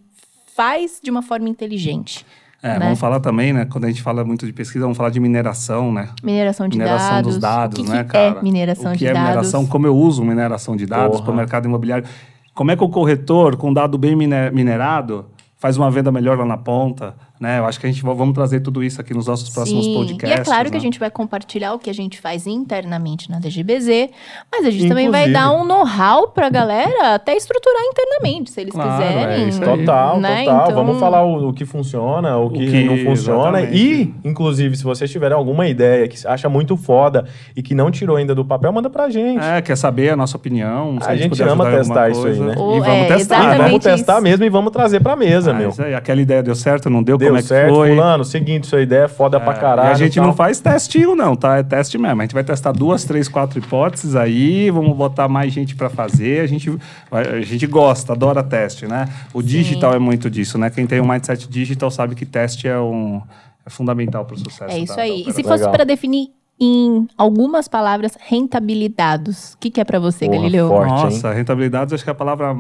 faz 0.55 1.01
de 1.03 1.11
uma 1.11 1.23
forma 1.23 1.49
inteligente. 1.49 2.25
É, 2.63 2.79
né? 2.79 2.87
vamos 2.87 2.99
falar 2.99 3.21
também, 3.21 3.53
né? 3.53 3.65
Quando 3.67 3.85
a 3.85 3.89
gente 3.89 4.03
fala 4.03 4.25
muito 4.25 4.47
de 4.47 4.53
pesquisa, 4.53 4.81
vamos 4.85 4.97
falar 4.97 5.11
de 5.11 5.21
mineração, 5.21 5.93
né? 5.93 6.09
Mineração 6.23 6.67
de 6.69 6.79
mineração 6.79 7.11
dados. 7.17 7.33
dos 7.35 7.39
dados, 7.41 7.79
o 7.81 7.85
que 7.85 7.91
né, 7.91 8.03
que 8.05 8.11
cara? 8.11 8.39
É 8.39 8.43
mineração 8.43 8.91
o 8.91 8.93
que 8.93 8.99
de 8.99 9.07
é 9.07 9.13
dados. 9.13 9.29
mineração, 9.29 9.67
como 9.67 9.87
eu 9.87 9.97
uso 9.97 10.25
mineração 10.25 10.75
de 10.75 10.87
dados 10.87 11.21
para 11.21 11.31
o 11.31 11.37
mercado 11.37 11.67
imobiliário. 11.67 12.07
Como 12.55 12.71
é 12.71 12.77
que 12.77 12.83
o 12.83 12.89
corretor, 12.89 13.57
com 13.57 13.73
dado 13.73 13.99
bem 13.99 14.17
mine- 14.17 14.51
minerado, 14.51 15.27
faz 15.59 15.77
uma 15.77 15.91
venda 15.91 16.11
melhor 16.11 16.39
lá 16.39 16.47
na 16.47 16.57
ponta? 16.57 17.15
Né? 17.39 17.59
Eu 17.59 17.67
acho 17.67 17.79
que 17.79 17.87
a 17.87 17.91
gente 17.91 18.03
va- 18.03 18.15
vamos 18.15 18.35
trazer 18.35 18.61
tudo 18.61 18.83
isso 18.83 18.99
aqui 19.01 19.13
nos 19.13 19.27
nossos 19.27 19.51
próximos 19.51 19.85
Sim, 19.85 19.95
podcasts. 19.95 20.39
E 20.39 20.41
é 20.41 20.45
claro 20.45 20.67
que 20.67 20.73
né? 20.73 20.79
a 20.79 20.81
gente 20.81 20.99
vai 20.99 21.11
compartilhar 21.11 21.75
o 21.75 21.79
que 21.79 21.91
a 21.91 21.93
gente 21.93 22.19
faz 22.19 22.47
internamente 22.47 23.31
na 23.31 23.39
DGBZ, 23.39 24.11
mas 24.51 24.65
a 24.65 24.71
gente 24.71 24.89
também 24.89 25.11
vai 25.11 25.29
Inclusive. 25.29 25.33
dar 25.45 25.53
um 25.53 25.65
know-how 25.67 26.29
pra 26.29 26.49
galera 26.49 27.15
até 27.15 27.37
estruturar 27.37 27.83
internamente, 27.83 28.51
se 28.51 28.61
eles 28.63 28.73
Claro, 28.73 28.91
quiserem. 29.03 29.49
é. 29.49 29.51
Total, 29.51 30.19
né? 30.21 30.45
total. 30.45 30.63
Então- 30.65 30.77
Vamos 30.77 30.99
falar 31.01 31.25
o, 31.25 31.49
o 31.49 31.53
que 31.53 31.65
funciona, 31.65 32.37
o 32.39 32.51
que, 32.51 32.67
que- 32.71 32.85
não 32.85 32.97
funciona. 32.99 33.61
exatamente. 33.61 33.77
E, 33.77 34.15
inclusive, 34.25 34.77
se 34.77 34.85
vocês 34.85 35.11
tiverem 35.11 35.37
alguma 35.37 35.67
ideia 35.67 36.07
que 36.09 36.27
acha 36.27 36.49
muito 36.49 36.77
foda 36.77 37.27
e 37.55 37.63
que 37.63 37.75
não 37.75 37.91
tirou 37.91 38.17
ainda 38.17 38.35
do 38.35 38.45
papel, 38.45 38.73
manda 38.73 38.89
pra 38.89 39.09
gente. 39.11 39.43
É, 39.45 39.61
quer 39.61 39.77
saber 39.77 40.11
a 40.11 40.17
nossa 40.17 40.37
opinião? 40.37 40.99
se 41.01 41.09
A 41.09 41.17
gente 41.17 41.31
puder 41.31 41.49
ama 41.49 41.67
testar 41.71 42.09
isso 42.11 42.27
aí, 42.27 42.39
né? 42.39 42.55
Ou- 42.57 42.77
E 42.77 42.81
vamos 42.81 42.87
é, 42.97 43.05
testar. 43.09 43.37
E 43.37 43.41
exatamente 43.41 43.69
vamos 43.69 43.85
testar 43.85 44.13
isso. 44.15 44.23
mesmo 44.23 44.45
e 44.45 44.49
vamos 44.49 44.73
trazer 44.73 45.01
pra 45.01 45.15
mesa, 45.17 45.51
Ah, 45.51 45.55
meu. 45.55 45.69
isso 45.71 45.83
aí, 45.83 45.95
aquela 45.95 46.21
ideia 46.21 46.43
deu 46.43 46.55
certo, 46.55 46.89
não 46.89 47.03
deu? 47.03 47.26
Deu 47.27 47.33
como 47.33 47.39
é 47.39 47.43
que 47.43 47.49
certo, 47.49 47.75
foi? 47.75 47.89
fulano, 47.91 48.25
seguinte, 48.25 48.67
sua 48.67 48.81
ideia 48.81 49.05
é 49.05 49.09
foda 49.09 49.39
pra 49.39 49.53
É, 49.53 49.57
caralho. 49.59 49.89
E 49.89 49.93
a 49.93 49.95
gente 49.95 50.15
tal. 50.17 50.27
não 50.27 50.33
faz 50.35 50.61
testinho, 50.61 51.15
não, 51.15 51.37
tá? 51.37 51.57
É 51.59 51.63
teste 51.63 51.99
mesmo. 51.99 52.21
A 52.21 52.25
gente 52.25 52.35
vai 52.35 52.43
testar 52.45 52.73
duas, 52.73 53.05
três, 53.05 53.29
quatro 53.29 53.59
hipóteses 53.59 54.17
aí, 54.17 54.71
vamos 54.71 54.97
botar 54.97 55.29
mais 55.29 55.53
gente 55.53 55.75
para 55.75 55.89
fazer. 55.91 56.41
A 56.41 56.47
gente, 56.47 56.71
a 57.11 57.41
gente 57.43 57.67
gosta, 57.67 58.13
adora 58.13 58.43
teste, 58.43 58.87
né? 58.87 59.09
O 59.33 59.43
digital 59.43 59.95
é 59.95 59.99
muito 59.99 60.29
disso, 60.31 60.57
né? 60.59 60.71
Quem 60.71 60.87
tem 60.87 61.01
um 61.01 61.09
mindset 61.09 61.49
digital 61.49 61.91
sabe 61.91 62.15
que 62.15 62.25
teste 62.27 62.67
é, 62.69 62.79
um, 62.79 63.21
é 63.65 63.71
fundamental 63.71 64.25
para 64.25 64.35
o 64.35 64.39
sucesso. 64.39 64.73
É 64.75 64.79
isso 64.79 64.93
da- 64.93 64.97
da 64.97 65.03
aí. 65.03 65.25
E 65.27 65.33
se 65.33 65.43
fosse 65.43 65.59
Legal. 65.59 65.73
para 65.73 65.85
definir 65.85 66.29
em 66.59 67.07
algumas 67.19 67.69
palavras, 67.69 68.13
rentabilidados, 68.19 69.53
o 69.55 69.59
que, 69.59 69.71
que 69.71 69.81
é 69.81 69.85
pra 69.85 69.99
você, 69.99 70.25
Porra, 70.27 70.39
Galileu? 70.39 70.69
forte. 70.69 70.91
Nossa, 70.91 71.33
rentabilidades 71.33 71.93
acho 71.93 72.03
que 72.03 72.11
é 72.11 72.13
a 72.13 72.15
palavra, 72.15 72.57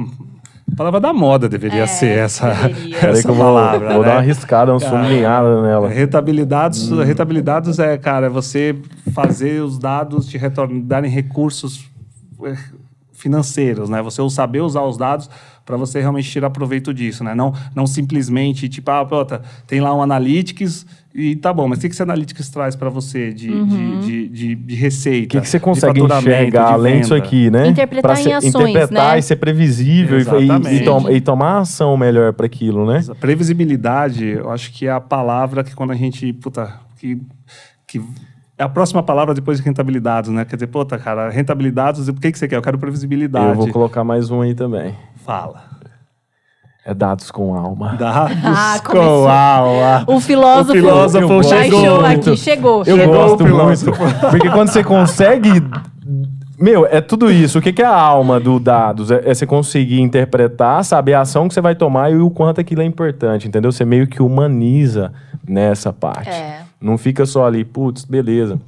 a 0.72 0.76
palavra 0.76 1.00
da 1.00 1.12
moda 1.12 1.48
deveria 1.48 1.84
É, 1.84 1.86
ser 1.86 2.18
essa, 2.18 2.48
deveria. 2.48 3.08
Essa 3.08 3.32
palavra. 3.32 3.94
vou 3.94 4.02
né? 4.02 4.08
dar 4.08 4.14
uma 4.14 4.18
arriscada, 4.20 4.72
uma 4.72 4.80
sublinhada 4.80 5.62
nela. 5.62 5.88
Rentabilidades, 5.88 6.90
rentabilidades 6.90 7.78
é, 7.78 7.96
cara, 7.96 8.26
é 8.26 8.28
você 8.28 8.76
fazer 9.14 9.62
os 9.62 9.78
dados 9.78 10.26
te 10.26 10.36
retornarem 10.36 10.82
darem 10.82 11.10
recursos 11.10 11.88
eh, 12.44 12.56
financeiros, 13.12 13.88
né? 13.88 14.02
Você 14.02 14.20
saber 14.28 14.60
usar 14.60 14.82
os 14.82 14.96
dados 14.96 15.30
para 15.66 15.76
você 15.76 16.00
realmente 16.00 16.30
tirar 16.30 16.48
proveito 16.48 16.94
disso, 16.94 17.24
né? 17.24 17.34
Não, 17.34 17.52
não 17.74 17.86
simplesmente, 17.88 18.68
tipo, 18.68 18.88
ah, 18.90 19.04
pronto, 19.04 19.38
tem 19.66 19.80
lá 19.80 19.92
um 19.94 20.00
Analytics 20.00 20.86
e 21.12 21.34
tá 21.34 21.52
bom, 21.52 21.66
mas 21.66 21.78
o 21.78 21.80
que 21.80 21.88
que 21.88 21.94
esse 21.94 22.02
Analytics 22.02 22.48
traz 22.50 22.76
para 22.76 22.88
você 22.88 23.32
de, 23.32 23.48
de, 23.64 23.98
de, 24.00 24.28
de, 24.28 24.54
de 24.54 24.74
O 24.74 24.78
receita? 24.78 25.26
que, 25.28 25.40
que 25.40 25.48
você 25.48 25.58
de 25.58 25.64
consegue 25.64 26.00
enxergar 26.00 26.66
de 26.68 26.72
além 26.74 27.00
disso 27.00 27.14
aqui, 27.16 27.50
né? 27.50 27.66
Interpretar 27.68 28.12
Pra 28.12 28.20
em 28.20 28.24
ser- 28.24 28.32
ações, 28.34 28.54
Interpretar 28.70 29.12
né? 29.14 29.18
e 29.18 29.22
ser 29.22 29.36
previsível 29.36 30.18
e- 30.20 30.22
e, 30.72 30.76
e, 30.76 30.84
tom- 30.84 31.10
e 31.10 31.20
tomar 31.20 31.58
ação 31.58 31.96
melhor 31.96 32.32
para 32.32 32.46
aquilo, 32.46 32.86
né? 32.86 33.00
Previsibilidade, 33.20 34.24
eu 34.26 34.50
acho 34.50 34.72
que 34.72 34.86
é 34.86 34.90
a 34.92 35.00
palavra 35.00 35.64
que 35.64 35.74
quando 35.74 35.90
a 35.90 35.94
gente, 35.96 36.32
puta, 36.34 36.74
que, 36.98 37.18
que 37.86 38.00
é 38.58 38.62
a 38.64 38.68
próxima 38.68 39.02
palavra 39.02 39.34
depois 39.34 39.58
de 39.58 39.64
rentabilidades, 39.64 40.30
né? 40.30 40.44
Quer 40.44 40.56
dizer, 40.56 40.66
puta, 40.68 40.96
cara, 40.98 41.28
rentabilidades, 41.30 42.08
o 42.08 42.14
que, 42.14 42.30
que 42.32 42.38
você 42.38 42.46
quer? 42.48 42.56
Eu 42.56 42.62
quero 42.62 42.78
previsibilidade. 42.78 43.48
Eu 43.48 43.54
vou 43.54 43.68
colocar 43.68 44.02
mais 44.04 44.30
um 44.30 44.40
aí 44.42 44.54
também. 44.54 44.94
Fala. 45.26 45.64
É 46.84 46.94
dados 46.94 47.32
com 47.32 47.52
alma. 47.56 47.96
Dados 47.98 48.36
Ah, 48.44 48.78
com 48.78 48.92
começou. 48.92 49.28
alma. 49.28 50.04
O 50.06 50.20
filósofo, 50.20 50.70
O 50.70 50.74
filósofo 50.74 51.42
chegou. 51.42 52.04
aqui, 52.06 52.36
chegou. 52.36 52.78
Eu 52.86 52.96
Chegou 52.96 53.14
gosto 53.14 53.44
o 53.44 53.48
muito. 53.48 53.92
Porque 54.30 54.48
quando 54.50 54.68
você 54.68 54.84
consegue. 54.84 55.50
Meu, 56.56 56.86
é 56.86 57.00
tudo 57.00 57.28
isso. 57.28 57.58
O 57.58 57.62
que 57.62 57.72
que 57.72 57.82
é 57.82 57.86
a 57.86 57.92
alma 57.92 58.38
do 58.38 58.60
dados? 58.60 59.10
É, 59.10 59.20
é 59.28 59.34
você 59.34 59.44
conseguir 59.44 60.00
interpretar, 60.00 60.84
saber 60.84 61.14
a 61.14 61.22
ação 61.22 61.48
que 61.48 61.54
você 61.54 61.60
vai 61.60 61.74
tomar 61.74 62.12
e 62.12 62.16
o 62.18 62.30
quanto 62.30 62.60
aquilo 62.60 62.82
é 62.82 62.84
importante, 62.84 63.48
entendeu? 63.48 63.72
Você 63.72 63.84
meio 63.84 64.06
que 64.06 64.22
humaniza 64.22 65.12
nessa 65.46 65.92
parte. 65.92 66.30
É. 66.30 66.60
Não 66.80 66.96
fica 66.96 67.26
só 67.26 67.46
ali, 67.46 67.64
putz, 67.64 68.04
beleza. 68.04 68.60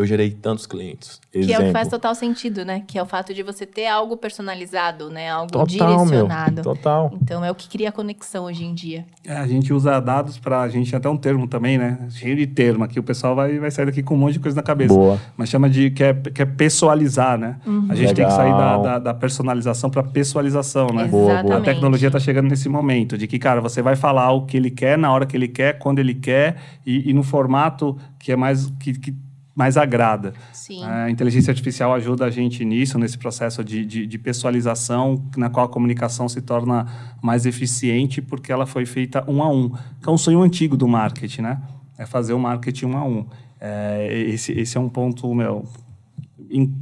Eu 0.00 0.06
gerei 0.06 0.30
tantos 0.30 0.64
clientes. 0.64 1.20
Que 1.30 1.38
é 1.38 1.42
o 1.42 1.46
que 1.46 1.52
Exemplo. 1.52 1.72
faz 1.72 1.88
total 1.88 2.14
sentido, 2.14 2.64
né? 2.64 2.82
Que 2.86 2.98
é 2.98 3.02
o 3.02 3.06
fato 3.06 3.34
de 3.34 3.42
você 3.42 3.66
ter 3.66 3.86
algo 3.86 4.16
personalizado, 4.16 5.10
né? 5.10 5.28
Algo 5.28 5.52
Total, 5.52 5.66
direcionado. 5.66 6.54
meu. 6.54 6.62
Total. 6.64 7.10
Então 7.20 7.44
é 7.44 7.50
o 7.50 7.54
que 7.54 7.68
cria 7.68 7.92
conexão 7.92 8.44
hoje 8.44 8.64
em 8.64 8.72
dia. 8.72 9.04
É, 9.26 9.36
a 9.36 9.46
gente 9.46 9.74
usa 9.74 10.00
dados 10.00 10.38
para 10.38 10.62
a 10.62 10.68
gente 10.70 10.96
até 10.96 11.06
um 11.06 11.18
termo 11.18 11.46
também, 11.46 11.76
né? 11.76 11.98
Cheio 12.10 12.34
de 12.34 12.46
termo 12.46 12.82
aqui. 12.82 12.98
O 12.98 13.02
pessoal 13.02 13.34
vai, 13.36 13.58
vai 13.58 13.70
sair 13.70 13.84
daqui 13.84 14.02
com 14.02 14.14
um 14.14 14.18
monte 14.18 14.32
de 14.34 14.40
coisa 14.40 14.56
na 14.56 14.62
cabeça. 14.62 14.94
Boa. 14.94 15.20
Mas 15.36 15.50
chama 15.50 15.68
de 15.68 15.90
que 15.90 16.02
é, 16.02 16.14
que 16.14 16.40
é 16.40 16.46
pessoalizar, 16.46 17.38
né? 17.38 17.56
A 17.90 17.94
gente 17.94 18.14
tem 18.14 18.24
que 18.24 18.32
sair 18.32 18.52
da, 18.52 18.76
Legal. 18.76 18.82
da, 18.82 18.98
da 18.98 19.14
personalização 19.14 19.90
para 19.90 20.02
pessoalização, 20.02 20.86
né? 20.86 21.04
Boa, 21.04 21.42
boa. 21.42 21.58
A 21.58 21.60
tecnologia 21.60 22.08
está 22.08 22.18
chegando 22.18 22.48
nesse 22.48 22.70
momento 22.70 23.18
de 23.18 23.26
que, 23.26 23.38
cara, 23.38 23.60
você 23.60 23.82
vai 23.82 23.96
falar 23.96 24.32
o 24.32 24.46
que 24.46 24.56
ele 24.56 24.70
quer, 24.70 24.96
na 24.96 25.12
hora 25.12 25.26
que 25.26 25.36
ele 25.36 25.48
quer, 25.48 25.78
quando 25.78 25.98
ele 25.98 26.14
quer 26.14 26.56
e, 26.86 27.10
e 27.10 27.12
no 27.12 27.22
formato 27.22 27.98
que 28.18 28.32
é 28.32 28.36
mais 28.36 28.66
que, 28.78 28.92
que 28.98 29.14
mais 29.60 29.76
agrada. 29.76 30.32
Sim. 30.54 30.82
A 30.84 31.10
inteligência 31.10 31.50
artificial 31.50 31.92
ajuda 31.92 32.24
a 32.24 32.30
gente 32.30 32.64
nisso, 32.64 32.98
nesse 32.98 33.18
processo 33.18 33.62
de, 33.62 33.84
de, 33.84 34.06
de 34.06 34.18
pessoalização, 34.18 35.22
na 35.36 35.50
qual 35.50 35.66
a 35.66 35.68
comunicação 35.68 36.26
se 36.30 36.40
torna 36.40 36.86
mais 37.20 37.44
eficiente, 37.44 38.22
porque 38.22 38.50
ela 38.50 38.64
foi 38.64 38.86
feita 38.86 39.22
um 39.28 39.42
a 39.42 39.50
um. 39.50 39.68
Que 39.68 40.08
é 40.08 40.10
um 40.10 40.16
sonho 40.16 40.40
antigo 40.40 40.78
do 40.78 40.88
marketing, 40.88 41.42
né? 41.42 41.60
É 41.98 42.06
fazer 42.06 42.32
o 42.32 42.38
marketing 42.38 42.86
um 42.86 42.96
a 42.96 43.04
um. 43.04 43.26
É, 43.60 44.24
esse, 44.28 44.52
esse 44.52 44.78
é 44.78 44.80
um 44.80 44.88
ponto, 44.88 45.34
meu, 45.34 45.66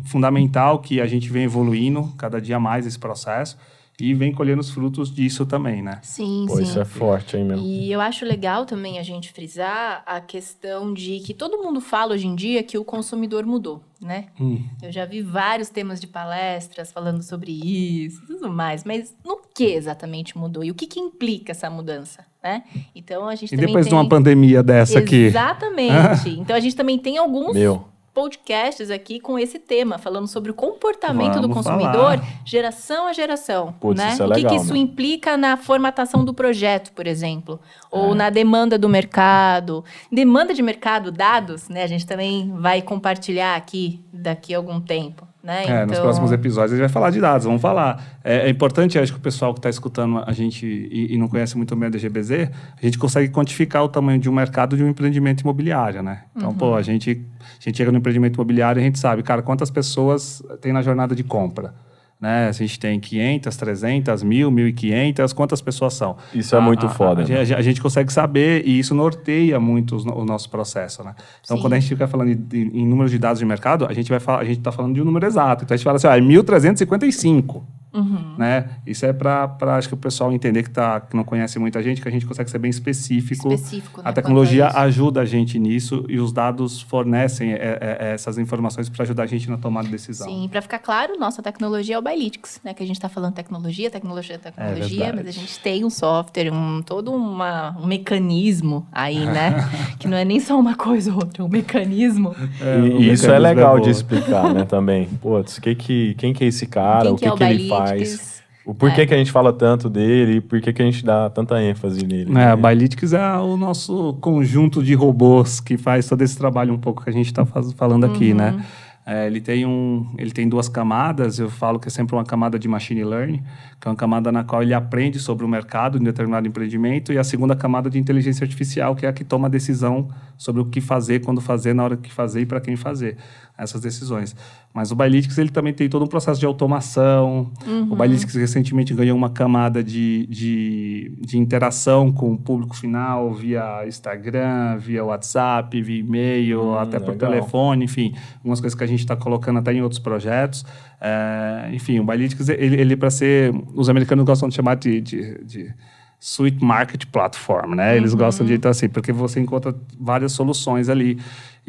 fundamental 0.04 0.78
que 0.78 1.00
a 1.00 1.06
gente 1.08 1.28
vem 1.28 1.42
evoluindo 1.42 2.14
cada 2.16 2.40
dia 2.40 2.60
mais 2.60 2.86
esse 2.86 2.98
processo 2.98 3.58
e 4.00 4.14
vem 4.14 4.32
colhendo 4.32 4.60
os 4.60 4.70
frutos 4.70 5.12
disso 5.12 5.44
também, 5.44 5.82
né? 5.82 5.98
Sim, 6.02 6.44
Pô, 6.46 6.56
sim. 6.56 6.62
isso 6.62 6.78
é 6.78 6.84
forte, 6.84 7.36
hein, 7.36 7.44
meu? 7.44 7.58
E 7.58 7.90
eu 7.90 8.00
acho 8.00 8.24
legal 8.24 8.64
também 8.64 8.98
a 8.98 9.02
gente 9.02 9.32
frisar 9.32 10.04
a 10.06 10.20
questão 10.20 10.94
de 10.94 11.18
que 11.20 11.34
todo 11.34 11.58
mundo 11.58 11.80
fala 11.80 12.14
hoje 12.14 12.28
em 12.28 12.36
dia 12.36 12.62
que 12.62 12.78
o 12.78 12.84
consumidor 12.84 13.44
mudou, 13.44 13.82
né? 14.00 14.26
Hum. 14.40 14.62
Eu 14.80 14.92
já 14.92 15.04
vi 15.04 15.20
vários 15.20 15.68
temas 15.68 16.00
de 16.00 16.06
palestras 16.06 16.92
falando 16.92 17.22
sobre 17.22 17.50
isso 17.50 18.22
e 18.22 18.26
tudo 18.28 18.48
mais, 18.48 18.84
mas 18.84 19.12
no 19.24 19.40
que 19.52 19.64
exatamente 19.64 20.38
mudou? 20.38 20.62
E 20.62 20.70
o 20.70 20.74
que, 20.74 20.86
que 20.86 21.00
implica 21.00 21.50
essa 21.50 21.68
mudança, 21.68 22.24
né? 22.40 22.62
Então 22.94 23.26
a 23.26 23.34
gente 23.34 23.52
E 23.52 23.56
também 23.56 23.66
depois 23.66 23.86
tem... 23.86 23.90
de 23.90 24.00
uma 24.00 24.08
pandemia 24.08 24.62
dessa 24.62 25.00
aqui? 25.00 25.24
Exatamente. 25.24 26.30
então 26.38 26.54
a 26.54 26.60
gente 26.60 26.76
também 26.76 26.98
tem 26.98 27.18
alguns 27.18 27.52
Meu. 27.52 27.84
Podcasts 28.22 28.90
aqui 28.90 29.20
com 29.20 29.38
esse 29.38 29.60
tema, 29.60 29.96
falando 29.96 30.26
sobre 30.26 30.50
o 30.50 30.54
comportamento 30.54 31.34
do 31.36 31.42
Vamos 31.42 31.58
consumidor, 31.58 32.18
falar. 32.18 32.40
geração 32.44 33.06
a 33.06 33.12
geração. 33.12 33.72
Putz, 33.78 33.96
né? 34.02 34.10
isso 34.12 34.22
é 34.24 34.26
o 34.26 34.32
que, 34.32 34.44
que 34.44 34.54
isso 34.56 34.72
meu. 34.72 34.82
implica 34.82 35.36
na 35.36 35.56
formatação 35.56 36.24
do 36.24 36.34
projeto, 36.34 36.90
por 36.92 37.06
exemplo, 37.06 37.60
É. 37.92 37.96
ou 37.96 38.16
na 38.16 38.28
demanda 38.28 38.76
do 38.76 38.88
mercado. 38.88 39.84
Demanda 40.10 40.52
de 40.52 40.62
mercado, 40.62 41.12
dados, 41.12 41.68
né? 41.68 41.84
A 41.84 41.86
gente 41.86 42.04
também 42.04 42.52
vai 42.56 42.82
compartilhar 42.82 43.54
aqui 43.54 44.00
daqui 44.12 44.52
a 44.52 44.56
algum 44.58 44.80
tempo. 44.80 45.24
Né? 45.42 45.66
É, 45.66 45.86
nos 45.86 45.98
próximos 45.98 46.32
episódios 46.32 46.72
a 46.72 46.76
gente 46.76 46.84
vai 46.84 46.92
falar 46.92 47.10
de 47.10 47.20
dados, 47.20 47.46
vamos 47.46 47.62
falar. 47.62 48.18
É, 48.24 48.46
é 48.46 48.50
importante, 48.50 48.98
acho 48.98 49.12
que 49.12 49.18
o 49.18 49.22
pessoal 49.22 49.54
que 49.54 49.60
está 49.60 49.70
escutando 49.70 50.22
a 50.26 50.32
gente 50.32 50.66
e, 50.66 51.14
e 51.14 51.18
não 51.18 51.28
conhece 51.28 51.56
muito 51.56 51.74
bem 51.76 51.86
a 51.86 51.90
DGBZ, 51.90 52.50
a 52.76 52.84
gente 52.84 52.98
consegue 52.98 53.28
quantificar 53.28 53.84
o 53.84 53.88
tamanho 53.88 54.18
de 54.18 54.28
um 54.28 54.32
mercado 54.32 54.76
de 54.76 54.82
um 54.82 54.88
empreendimento 54.88 55.42
imobiliário, 55.42 56.02
né? 56.02 56.24
Então, 56.36 56.52
pô, 56.52 56.74
a 56.74 56.82
gente, 56.82 57.24
a 57.40 57.64
gente 57.64 57.76
chega 57.76 57.92
no 57.92 57.98
empreendimento 57.98 58.34
imobiliário 58.34 58.80
e 58.80 58.82
a 58.82 58.84
gente 58.84 58.98
sabe, 58.98 59.22
cara, 59.22 59.40
quantas 59.40 59.70
pessoas 59.70 60.42
tem 60.60 60.72
na 60.72 60.82
jornada 60.82 61.14
de 61.14 61.22
compra. 61.22 61.72
Né? 62.20 62.48
A 62.48 62.52
gente 62.52 62.80
tem 62.80 62.98
500, 62.98 63.56
300, 63.56 64.24
1.000, 64.24 64.50
1.500, 64.50 65.32
quantas 65.32 65.60
pessoas 65.60 65.94
são? 65.94 66.16
Isso 66.34 66.54
é 66.56 66.58
A- 66.58 66.60
muito 66.60 66.86
a- 66.86 66.88
foda, 66.88 67.22
A, 67.22 67.24
né? 67.28 67.44
gente- 67.44 67.54
a 67.54 67.62
gente 67.62 67.80
consegue 67.80 68.12
saber 68.12 68.66
e 68.66 68.76
isso 68.76 68.92
norteia 68.92 69.60
muito 69.60 69.94
os 69.94 70.04
no- 70.04 70.16
o 70.18 70.24
nosso 70.24 70.50
processo, 70.50 71.04
né? 71.04 71.14
Então, 71.44 71.56
Sim. 71.56 71.62
quando 71.62 71.74
a 71.74 71.78
gente 71.78 71.88
fica 71.88 72.08
falando 72.08 72.30
em, 72.30 72.58
em 72.80 72.84
números 72.86 73.12
de 73.12 73.18
dados 73.20 73.38
de 73.38 73.44
mercado, 73.44 73.86
a 73.88 73.92
gente 73.92 74.10
vai 74.10 74.18
falar, 74.18 74.40
a 74.40 74.44
gente 74.44 74.58
está 74.58 74.72
falando 74.72 74.94
de 74.94 75.00
um 75.00 75.04
número 75.04 75.26
exato. 75.26 75.62
Então 75.64 75.74
a 75.74 75.76
gente 75.78 75.84
fala 75.84 75.96
assim, 75.96 76.08
ó, 76.08 76.12
é 76.12 76.20
1.355. 76.20 77.64
Uhum. 77.92 78.34
Né? 78.36 78.68
Isso 78.86 79.06
é 79.06 79.12
para 79.12 79.56
acho 79.76 79.88
que 79.88 79.94
o 79.94 79.96
pessoal 79.96 80.32
entender 80.32 80.62
que, 80.62 80.70
tá, 80.70 81.00
que 81.00 81.16
não 81.16 81.24
conhece 81.24 81.58
muita 81.58 81.82
gente, 81.82 82.00
que 82.02 82.08
a 82.08 82.10
gente 82.10 82.26
consegue 82.26 82.50
ser 82.50 82.58
bem 82.58 82.70
específico. 82.70 83.52
Específico, 83.52 84.02
né, 84.02 84.08
a 84.08 84.12
tecnologia 84.12 84.68
isso. 84.68 84.76
ajuda 84.78 85.20
a 85.22 85.24
gente 85.24 85.58
nisso 85.58 86.04
e 86.08 86.18
os 86.18 86.32
dados 86.32 86.80
fornecem 86.82 87.52
é, 87.52 87.56
é, 87.56 87.98
é, 88.00 88.12
essas 88.14 88.38
informações 88.38 88.88
para 88.88 89.02
ajudar 89.04 89.22
a 89.22 89.26
gente 89.26 89.48
na 89.48 89.56
tomada 89.56 89.86
de 89.86 89.92
decisão. 89.92 90.28
Sim, 90.28 90.48
para 90.50 90.60
ficar 90.62 90.78
claro, 90.78 91.18
nossa 91.18 91.42
tecnologia 91.42 91.96
é 91.96 91.98
o 91.98 92.02
Bylytics, 92.02 92.60
né? 92.64 92.74
Que 92.74 92.82
a 92.82 92.86
gente 92.86 92.96
está 92.96 93.08
falando 93.08 93.34
tecnologia, 93.34 93.90
tecnologia, 93.90 94.38
tecnologia, 94.38 95.04
verdade. 95.06 95.16
mas 95.24 95.28
a 95.28 95.38
gente 95.40 95.58
tem 95.60 95.84
um 95.84 95.90
software, 95.90 96.52
um 96.52 96.82
todo 96.82 97.12
uma, 97.12 97.76
um 97.80 97.86
mecanismo 97.86 98.86
aí, 98.92 99.24
né? 99.24 99.68
que 99.98 100.06
não 100.08 100.16
é 100.16 100.24
nem 100.24 100.40
só 100.40 100.58
uma 100.58 100.74
coisa 100.74 101.10
ou 101.12 101.18
outra, 101.18 101.42
é 101.42 101.46
um 101.46 101.48
mecanismo. 101.48 102.34
É, 102.60 102.78
E- 102.80 103.02
e 103.08 103.12
isso 103.12 103.24
é 103.26 103.28
mecanismo 103.38 103.42
legal 103.42 103.76
bom. 103.76 103.82
de 103.82 103.90
explicar, 103.90 104.52
né, 104.54 104.64
também. 104.64 105.06
Putz, 105.20 105.58
que 105.58 105.74
que, 105.74 106.14
quem 106.14 106.32
que 106.32 106.44
é 106.44 106.48
esse 106.48 106.66
cara, 106.66 107.02
Quem 107.02 107.12
o 107.12 107.14
que 107.16 107.22
que, 107.22 107.28
é 107.28 107.32
o 107.32 107.36
que 107.36 107.42
ele 107.44 107.54
Bylytics? 107.54 107.77
Faz, 107.78 108.42
o 108.66 108.74
porquê 108.74 109.00
É. 109.02 109.06
que 109.06 109.14
a 109.14 109.16
gente 109.16 109.32
fala 109.32 109.52
tanto 109.52 109.88
dele 109.88 110.36
e 110.36 110.40
por 110.40 110.60
que 110.60 110.70
a 110.70 110.84
gente 110.84 111.04
dá 111.04 111.30
tanta 111.30 111.62
ênfase 111.62 112.06
nele. 112.06 112.30
É, 112.30 112.34
né? 112.34 112.50
a 112.52 112.56
Bylytics 112.56 113.12
é 113.14 113.36
o 113.38 113.56
nosso 113.56 114.14
conjunto 114.20 114.82
de 114.82 114.94
robôs 114.94 115.58
que 115.60 115.76
faz 115.78 116.06
todo 116.06 116.20
esse 116.22 116.36
trabalho 116.36 116.74
um 116.74 116.78
pouco 116.78 117.02
que 117.02 117.08
a 117.10 117.12
gente 117.12 117.26
está 117.26 117.46
falando 117.46 118.04
aqui, 118.04 118.30
Uhum. 118.32 118.36
né? 118.36 118.64
É, 119.10 119.26
ele, 119.26 119.40
tem 119.40 119.64
um, 119.64 120.06
ele 120.18 120.30
tem 120.32 120.46
duas 120.46 120.68
camadas, 120.68 121.38
eu 121.38 121.48
falo 121.48 121.78
que 121.78 121.88
é 121.88 121.90
sempre 121.90 122.14
uma 122.14 122.24
camada 122.26 122.58
de 122.58 122.68
machine 122.68 123.02
learning, 123.02 123.42
que 123.80 123.88
é 123.88 123.90
uma 123.90 123.96
camada 123.96 124.30
na 124.30 124.44
qual 124.44 124.62
ele 124.62 124.74
aprende 124.74 125.18
sobre 125.18 125.46
o 125.46 125.48
mercado 125.48 125.96
em 125.96 126.02
determinado 126.04 126.46
empreendimento, 126.46 127.10
e 127.10 127.16
a 127.16 127.24
segunda 127.24 127.56
camada 127.56 127.88
de 127.88 127.98
inteligência 127.98 128.44
artificial, 128.44 128.94
que 128.94 129.06
é 129.06 129.08
a 129.08 129.12
que 129.14 129.24
toma 129.24 129.46
a 129.46 129.50
decisão 129.50 130.08
sobre 130.36 130.60
o 130.60 130.66
que 130.66 130.82
fazer, 130.82 131.20
quando 131.24 131.40
fazer, 131.40 131.72
na 131.74 131.84
hora 131.84 131.96
que 131.96 132.12
fazer 132.12 132.42
e 132.42 132.46
para 132.46 132.60
quem 132.60 132.76
fazer 132.76 133.16
essas 133.58 133.80
decisões. 133.80 134.36
Mas 134.72 134.92
o 134.92 134.94
Bylytics 134.94 135.36
ele 135.36 135.50
também 135.50 135.74
tem 135.74 135.88
todo 135.88 136.04
um 136.04 136.06
processo 136.06 136.38
de 136.38 136.46
automação. 136.46 137.50
Uhum. 137.66 137.92
O 137.92 137.96
Bylytics 137.96 138.34
recentemente 138.36 138.94
ganhou 138.94 139.16
uma 139.16 139.28
camada 139.28 139.82
de, 139.82 140.26
de, 140.26 141.12
de, 141.20 141.36
interação 141.36 142.12
com 142.12 142.32
o 142.32 142.38
público 142.38 142.76
final 142.76 143.34
via 143.34 143.84
Instagram, 143.86 144.78
via 144.78 145.04
WhatsApp, 145.04 145.82
via 145.82 145.98
e-mail, 145.98 146.62
hum, 146.62 146.78
até 146.78 147.00
por 147.00 147.10
legal. 147.10 147.32
telefone, 147.32 147.84
enfim, 147.84 148.14
algumas 148.36 148.60
coisas 148.60 148.78
que 148.78 148.84
a 148.84 148.86
gente 148.86 149.00
está 149.00 149.16
colocando 149.16 149.58
até 149.58 149.72
em 149.72 149.82
outros 149.82 149.98
projetos. 149.98 150.64
É, 151.00 151.70
enfim, 151.72 151.98
o 151.98 152.04
Bylytics, 152.04 152.48
ele, 152.48 152.80
ele 152.80 152.96
para 152.96 153.10
ser... 153.10 153.52
Os 153.74 153.88
americanos 153.88 154.24
gostam 154.24 154.48
de 154.48 154.54
chamar 154.54 154.76
de, 154.76 155.00
de, 155.00 155.44
de 155.44 155.74
Suite 156.20 156.62
Market 156.62 157.06
Platform, 157.06 157.74
né? 157.74 157.96
Eles 157.96 158.12
uhum. 158.12 158.18
gostam 158.18 158.46
de 158.46 158.54
então 158.54 158.70
assim, 158.70 158.88
porque 158.88 159.12
você 159.12 159.38
encontra 159.38 159.74
várias 159.98 160.32
soluções 160.32 160.88
ali. 160.88 161.18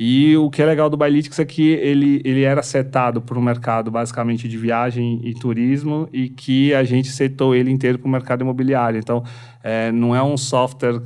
E 0.01 0.35
o 0.37 0.49
que 0.49 0.61
é 0.61 0.65
legal 0.65 0.89
do 0.89 0.95
Bylytics 0.95 1.37
é 1.39 1.45
que 1.45 1.71
ele, 1.71 2.21
ele 2.23 2.43
era 2.43 2.63
setado 2.63 3.21
para 3.21 3.37
o 3.37 3.41
mercado 3.41 3.91
basicamente 3.91 4.47
de 4.47 4.57
viagem 4.57 5.19
e 5.23 5.33
turismo 5.33 6.07
e 6.13 6.29
que 6.29 6.73
a 6.73 6.83
gente 6.83 7.09
setou 7.09 7.53
ele 7.53 7.69
inteiro 7.69 7.99
para 7.99 8.07
o 8.07 8.11
mercado 8.11 8.41
imobiliário. 8.41 8.97
Então, 8.97 9.23
é, 9.61 9.91
não 9.91 10.15
é 10.15 10.23
um 10.23 10.37
software 10.37 11.01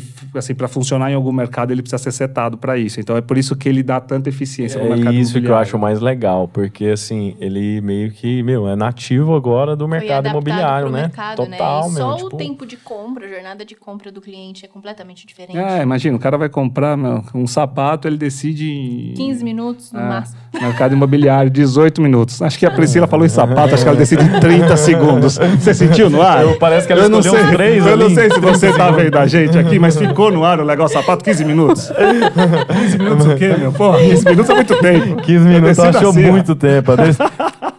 que 0.00 0.38
assim 0.38 0.54
para 0.54 0.68
funcionar 0.68 1.10
em 1.10 1.14
algum 1.14 1.32
mercado 1.32 1.72
ele 1.72 1.82
precisa 1.82 2.02
ser 2.02 2.12
setado 2.12 2.56
para 2.56 2.76
isso. 2.76 3.00
Então 3.00 3.16
é 3.16 3.20
por 3.20 3.36
isso 3.38 3.56
que 3.56 3.68
ele 3.68 3.82
dá 3.82 4.00
tanta 4.00 4.28
eficiência 4.28 4.78
é 4.78 4.82
no 4.82 4.90
mercado 4.90 5.14
isso 5.14 5.40
que 5.40 5.46
eu 5.46 5.56
acho 5.56 5.78
mais 5.78 6.00
legal, 6.00 6.48
porque 6.48 6.86
assim, 6.86 7.36
ele 7.40 7.80
meio 7.80 8.10
que, 8.10 8.42
meu, 8.42 8.68
é 8.68 8.76
nativo 8.76 9.34
agora 9.34 9.76
do 9.76 9.86
mercado 9.86 10.28
imobiliário, 10.28 10.90
né? 10.90 11.02
Mercado, 11.02 11.36
Total, 11.36 11.82
né? 11.84 11.88
E 11.88 11.92
meu, 11.94 12.02
só 12.02 12.16
tipo... 12.16 12.34
o 12.34 12.38
tempo 12.38 12.66
de 12.66 12.76
compra, 12.76 13.26
a 13.26 13.28
jornada 13.28 13.64
de 13.64 13.74
compra 13.74 14.10
do 14.10 14.20
cliente 14.20 14.64
é 14.64 14.68
completamente 14.68 15.26
diferente. 15.26 15.58
É, 15.58 15.82
imagina, 15.82 16.16
o 16.16 16.20
cara 16.20 16.36
vai 16.36 16.48
comprar 16.48 16.96
meu, 16.96 17.22
um 17.34 17.46
sapato, 17.46 18.08
ele 18.08 18.16
decide 18.16 18.70
em 18.70 19.14
15 19.14 19.44
minutos 19.44 19.92
no 19.92 20.00
é, 20.00 20.08
máximo. 20.08 20.38
Mercado 20.60 20.94
imobiliário 20.94 21.50
18 21.50 22.00
minutos. 22.00 22.40
Acho 22.40 22.58
que 22.58 22.66
a 22.66 22.70
Priscila 22.70 23.06
falou 23.06 23.26
em 23.26 23.28
sapato, 23.28 23.74
acho 23.74 23.82
que 23.82 23.88
ela 23.88 23.98
decide 23.98 24.24
em 24.24 24.40
30 24.40 24.76
segundos. 24.76 25.38
Você 25.38 25.74
sentiu 25.74 26.08
no 26.08 26.22
ar? 26.22 26.42
Eu, 26.42 26.58
parece 26.58 26.86
que 26.86 26.92
ela 26.92 27.02
eu 27.02 27.08
não 27.08 27.22
sei, 27.22 27.46
três 27.52 27.84
Eu 27.84 27.92
ali. 27.92 28.02
não 28.04 28.10
sei 28.10 28.30
se 28.30 28.40
você 28.40 28.72
tá 28.72 28.90
vendo 28.90 29.16
a 29.18 29.26
gente 29.26 29.58
aqui, 29.58 29.78
mas 29.78 29.85
ficou 29.94 30.32
no 30.32 30.44
ar 30.44 30.58
o 30.60 30.64
legal 30.64 30.88
sapato 30.88 31.22
15 31.22 31.44
minutos. 31.44 31.92
15 32.82 32.98
minutos 32.98 33.26
o 33.26 33.36
quê, 33.36 33.54
meu? 33.58 33.72
Porra, 33.72 33.98
15 33.98 34.24
minutos 34.24 34.50
é 34.50 34.54
muito 34.54 34.74
tempo. 34.80 35.22
15 35.22 35.48
minutos 35.48 35.78
achou 35.78 36.10
assim, 36.10 36.30
muito 36.30 36.54
tempo. 36.56 36.92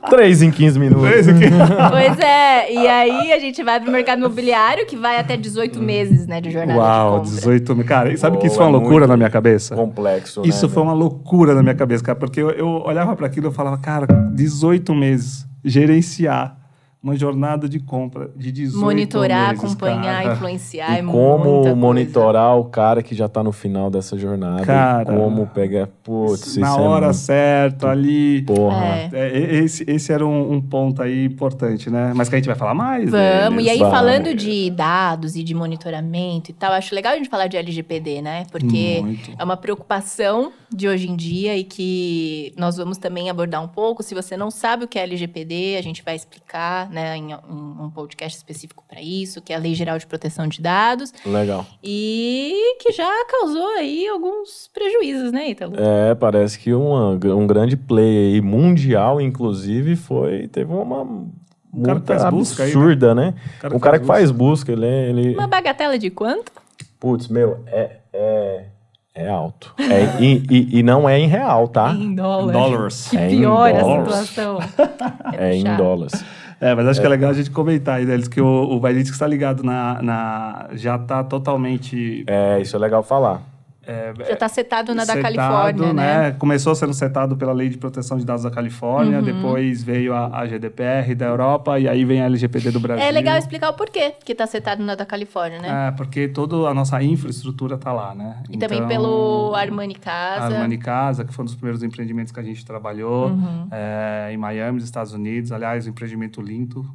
3 0.10 0.42
em 0.42 0.52
15 0.52 0.80
minutos. 0.80 1.04
3 1.04 1.28
em 1.28 1.34
15... 1.34 1.52
Pois 1.92 2.20
é, 2.20 2.74
e 2.74 2.88
aí 2.88 3.34
a 3.34 3.40
gente 3.40 3.64
vai 3.64 3.80
pro 3.80 3.92
mercado 3.92 4.20
imobiliário, 4.20 4.86
que 4.86 4.96
vai 4.96 5.20
até 5.20 5.36
18 5.36 5.82
meses, 5.82 6.26
né, 6.28 6.40
de 6.40 6.50
jornada 6.50 6.80
Uau, 6.80 7.22
de 7.22 7.32
18 7.32 7.76
meses. 7.76 7.90
Cara, 7.90 8.18
sabe 8.18 8.38
oh, 8.38 8.40
que 8.40 8.48
isso 8.48 8.56
foi 8.56 8.66
uma 8.66 8.78
é 8.78 8.80
loucura 8.80 9.08
na 9.08 9.18
minha 9.18 9.30
cabeça? 9.30 9.76
Complexo, 9.76 10.42
Isso 10.46 10.68
né, 10.68 10.74
foi 10.74 10.84
uma 10.84 10.94
loucura 10.94 11.54
na 11.54 11.62
minha 11.62 11.76
cabeça, 11.76 12.04
cara, 12.04 12.18
porque 12.18 12.42
eu, 12.42 12.52
eu 12.52 12.68
olhava 12.86 13.16
para 13.16 13.28
aquilo 13.28 13.50
e 13.50 13.54
falava, 13.54 13.78
cara, 13.78 14.08
18 14.34 14.94
meses, 14.96 15.46
gerenciar 15.64 16.57
uma 17.02 17.16
jornada 17.16 17.70
de 17.70 17.80
compra 17.80 18.30
de 18.36 18.52
18 18.52 18.84
Monitorar, 18.84 19.50
meses, 19.50 19.64
acompanhar, 19.64 20.24
cara. 20.24 20.34
influenciar. 20.34 20.96
E 20.96 21.00
é 21.00 21.04
como 21.04 21.76
monitorar 21.76 22.54
coisa. 22.54 22.68
o 22.68 22.70
cara 22.70 23.04
que 23.04 23.14
já 23.14 23.28
está 23.28 23.44
no 23.44 23.52
final 23.52 23.90
dessa 23.90 24.18
jornada. 24.18 24.66
Cara, 24.66 25.06
como 25.06 25.46
pegar, 25.48 25.88
putz, 26.04 26.58
na 26.58 26.76
hora 26.76 27.08
é... 27.08 27.14
certa, 27.14 27.90
ali. 27.92 28.42
Porra. 28.42 28.86
É. 28.86 29.10
É, 29.14 29.56
esse, 29.58 29.86
esse 29.88 30.12
era 30.12 30.26
um, 30.26 30.54
um, 30.54 30.62
ponto 30.62 31.02
aí 31.02 31.26
importante, 31.26 31.90
né? 31.90 32.14
Mas 32.16 32.30
que 32.30 32.36
a 32.36 32.38
gente 32.40 32.48
vai 32.48 32.56
falar 32.56 32.74
mais. 32.74 33.10
Vamos. 33.10 33.64
Deles. 33.64 33.66
E 33.66 33.70
aí, 33.70 33.80
vai. 33.80 33.92
falando 33.92 34.34
de 34.34 34.70
dados 34.72 35.36
e 35.36 35.44
de 35.44 35.54
monitoramento 35.54 36.50
e 36.50 36.54
tal, 36.54 36.74
acho 36.74 36.94
legal 36.96 37.14
a 37.14 37.18
gente 37.18 37.30
falar 37.30 37.48
de 37.48 37.58
LGPD, 37.58 38.22
né? 38.22 38.46
Porque 38.52 39.02
Muito. 39.02 39.32
é 39.38 39.44
uma 39.44 39.56
preocupação 39.56 40.52
de 40.70 40.88
hoje 40.88 41.10
em 41.10 41.16
dia 41.16 41.56
e 41.56 41.64
que 41.64 42.54
nós 42.58 42.76
vamos 42.76 42.98
também 42.98 43.30
abordar 43.30 43.64
um 43.64 43.68
pouco. 43.68 44.02
Se 44.02 44.16
você 44.16 44.36
não 44.36 44.50
sabe 44.50 44.86
o 44.86 44.88
que 44.88 44.98
é 44.98 45.04
LGPD, 45.04 45.78
a 45.78 45.82
gente 45.82 46.04
vai 46.04 46.16
explicar 46.16 46.87
né, 46.90 47.18
em, 47.18 47.32
em 47.32 47.36
um 47.80 47.90
podcast 47.90 48.38
específico 48.38 48.84
para 48.88 49.02
isso, 49.02 49.42
que 49.42 49.54
é 49.54 49.56
a 49.56 49.60
Lei 49.60 49.74
Geral 49.74 49.98
de 49.98 50.08
Proteção 50.08 50.48
de 50.48 50.62
Dados. 50.62 51.14
Legal. 51.26 51.66
E 51.84 52.78
que 52.82 52.92
já 52.92 53.10
causou 53.26 53.68
aí 53.78 54.08
alguns 54.08 54.70
prejuízos, 54.74 55.32
né, 55.32 55.50
Ítalo? 55.50 55.76
É, 55.78 56.16
parece 56.16 56.60
que 56.60 56.74
uma, 56.74 57.12
um 57.12 57.48
grande 57.48 57.76
play 57.76 58.34
aí, 58.34 58.42
mundial, 58.42 59.22
inclusive, 59.22 59.96
foi. 59.96 60.48
Teve 60.48 60.72
uma 60.72 61.28
um 61.74 61.84
cara 61.84 62.00
que 62.00 62.08
faz 62.08 62.26
busca 62.30 62.64
absurda, 62.64 63.10
aí, 63.10 63.16
né? 63.16 63.26
né? 63.26 63.34
O 63.58 63.62
cara, 63.62 63.76
o 63.76 63.80
cara 63.80 64.00
que 64.00 64.06
faz 64.06 64.32
busca, 64.32 64.72
ele, 64.72 64.86
é, 64.86 65.10
ele... 65.10 65.36
Uma 65.36 65.48
bagatela 65.48 65.98
de 65.98 66.10
quanto? 66.10 66.52
Putz, 67.00 67.28
meu, 67.28 67.60
é, 67.68 67.98
é, 68.12 68.66
é 69.14 69.30
alto. 69.30 69.74
É, 69.78 70.22
e, 70.22 70.44
e, 70.50 70.80
e, 70.80 70.84
não 70.84 71.08
é 71.08 71.20
em 71.20 71.28
real, 71.28 71.68
tá? 71.68 71.92
Em 71.92 72.16
dólar. 72.16 72.54
dólares. 72.54 73.08
Que 73.10 73.18
é 73.18 73.28
pior 73.28 73.72
a 73.72 73.84
situação. 73.84 74.60
É, 75.38 75.52
é 75.52 75.56
em 75.56 75.64
dólares. 75.76 76.24
É, 76.60 76.74
mas 76.74 76.88
acho 76.88 77.00
é. 77.00 77.02
que 77.02 77.08
é 77.08 77.10
legal 77.10 77.30
a 77.30 77.34
gente 77.34 77.52
comentar 77.52 78.04
deles, 78.04 78.28
que 78.28 78.42
o, 78.42 78.46
o 78.46 78.80
Vailix 78.80 79.10
está 79.10 79.28
ligado 79.28 79.64
na, 79.64 80.02
na. 80.02 80.70
Já 80.74 80.96
está 80.96 81.24
totalmente. 81.24 82.24
É, 82.28 82.60
isso 82.60 82.76
é 82.76 82.80
legal 82.80 83.04
falar. 83.04 83.42
É, 83.88 84.14
Já 84.18 84.34
está 84.34 84.50
setado 84.50 84.94
na 84.94 85.06
setado, 85.06 85.16
da 85.16 85.22
Califórnia, 85.24 85.94
né? 85.94 86.18
né? 86.20 86.32
Começou 86.34 86.76
sendo 86.76 86.94
setado 86.94 87.38
pela 87.38 87.54
Lei 87.54 87.70
de 87.70 87.78
Proteção 87.78 88.18
de 88.18 88.26
Dados 88.26 88.44
da 88.44 88.52
Califórnia, 88.52 89.20
uhum. 89.20 89.24
depois 89.24 89.82
veio 89.82 90.14
a, 90.14 90.42
a, 90.42 90.46
GDPR 90.46 91.16
da 91.16 91.28
Europa 91.28 91.80
e 91.80 91.88
aí 91.88 92.04
vem 92.04 92.22
a 92.22 92.26
LGPD 92.26 92.72
do 92.72 92.82
Brasil. 92.82 93.06
É 93.06 93.10
legal 93.12 93.38
explicar 93.38 93.70
o 93.70 93.74
porquê 93.76 94.16
que 94.26 94.34
está 94.34 94.46
setado 94.46 94.84
na 94.84 94.94
da 94.94 95.06
Califórnia, 95.06 95.62
né? 95.62 95.88
É, 95.88 95.92
porque 95.92 96.28
toda 96.28 96.68
a 96.68 96.74
nossa 96.74 97.02
infraestrutura 97.02 97.76
está 97.76 97.94
lá, 97.94 98.14
né? 98.14 98.44
E 98.50 98.58
então, 98.58 98.68
também 98.68 98.86
pelo 98.90 99.56
Armani 99.56 99.96
Casa. 99.96 100.54
Armani 100.54 100.78
Casa, 100.78 101.24
que 101.24 101.34
foi 101.34 101.44
um 101.44 101.46
dos 101.46 101.56
primeiros 101.56 101.82
empreendimentos 101.82 102.34
que 102.34 102.40
a 102.42 102.44
gente 102.44 102.66
trabalhou 102.66 103.30
uhum. 103.30 103.70
é, 103.72 104.32
em 104.34 104.38
Miami, 104.38 104.80
nos 104.80 104.84
Estados 104.84 105.14
Unidos. 105.14 105.54
Aliás, 105.54 105.88
um 105.88 105.92
empreendimento 105.92 106.42
lindo. 106.42 106.86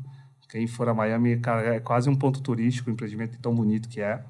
Quem 0.50 0.66
for 0.66 0.86
a 0.90 0.92
Miami, 0.92 1.38
cara, 1.38 1.76
é 1.76 1.80
quase 1.80 2.10
um 2.10 2.14
ponto 2.14 2.42
turístico, 2.42 2.90
um 2.90 2.92
empreendimento 2.92 3.38
tão 3.40 3.54
bonito 3.54 3.88
que 3.88 4.02
é. 4.02 4.20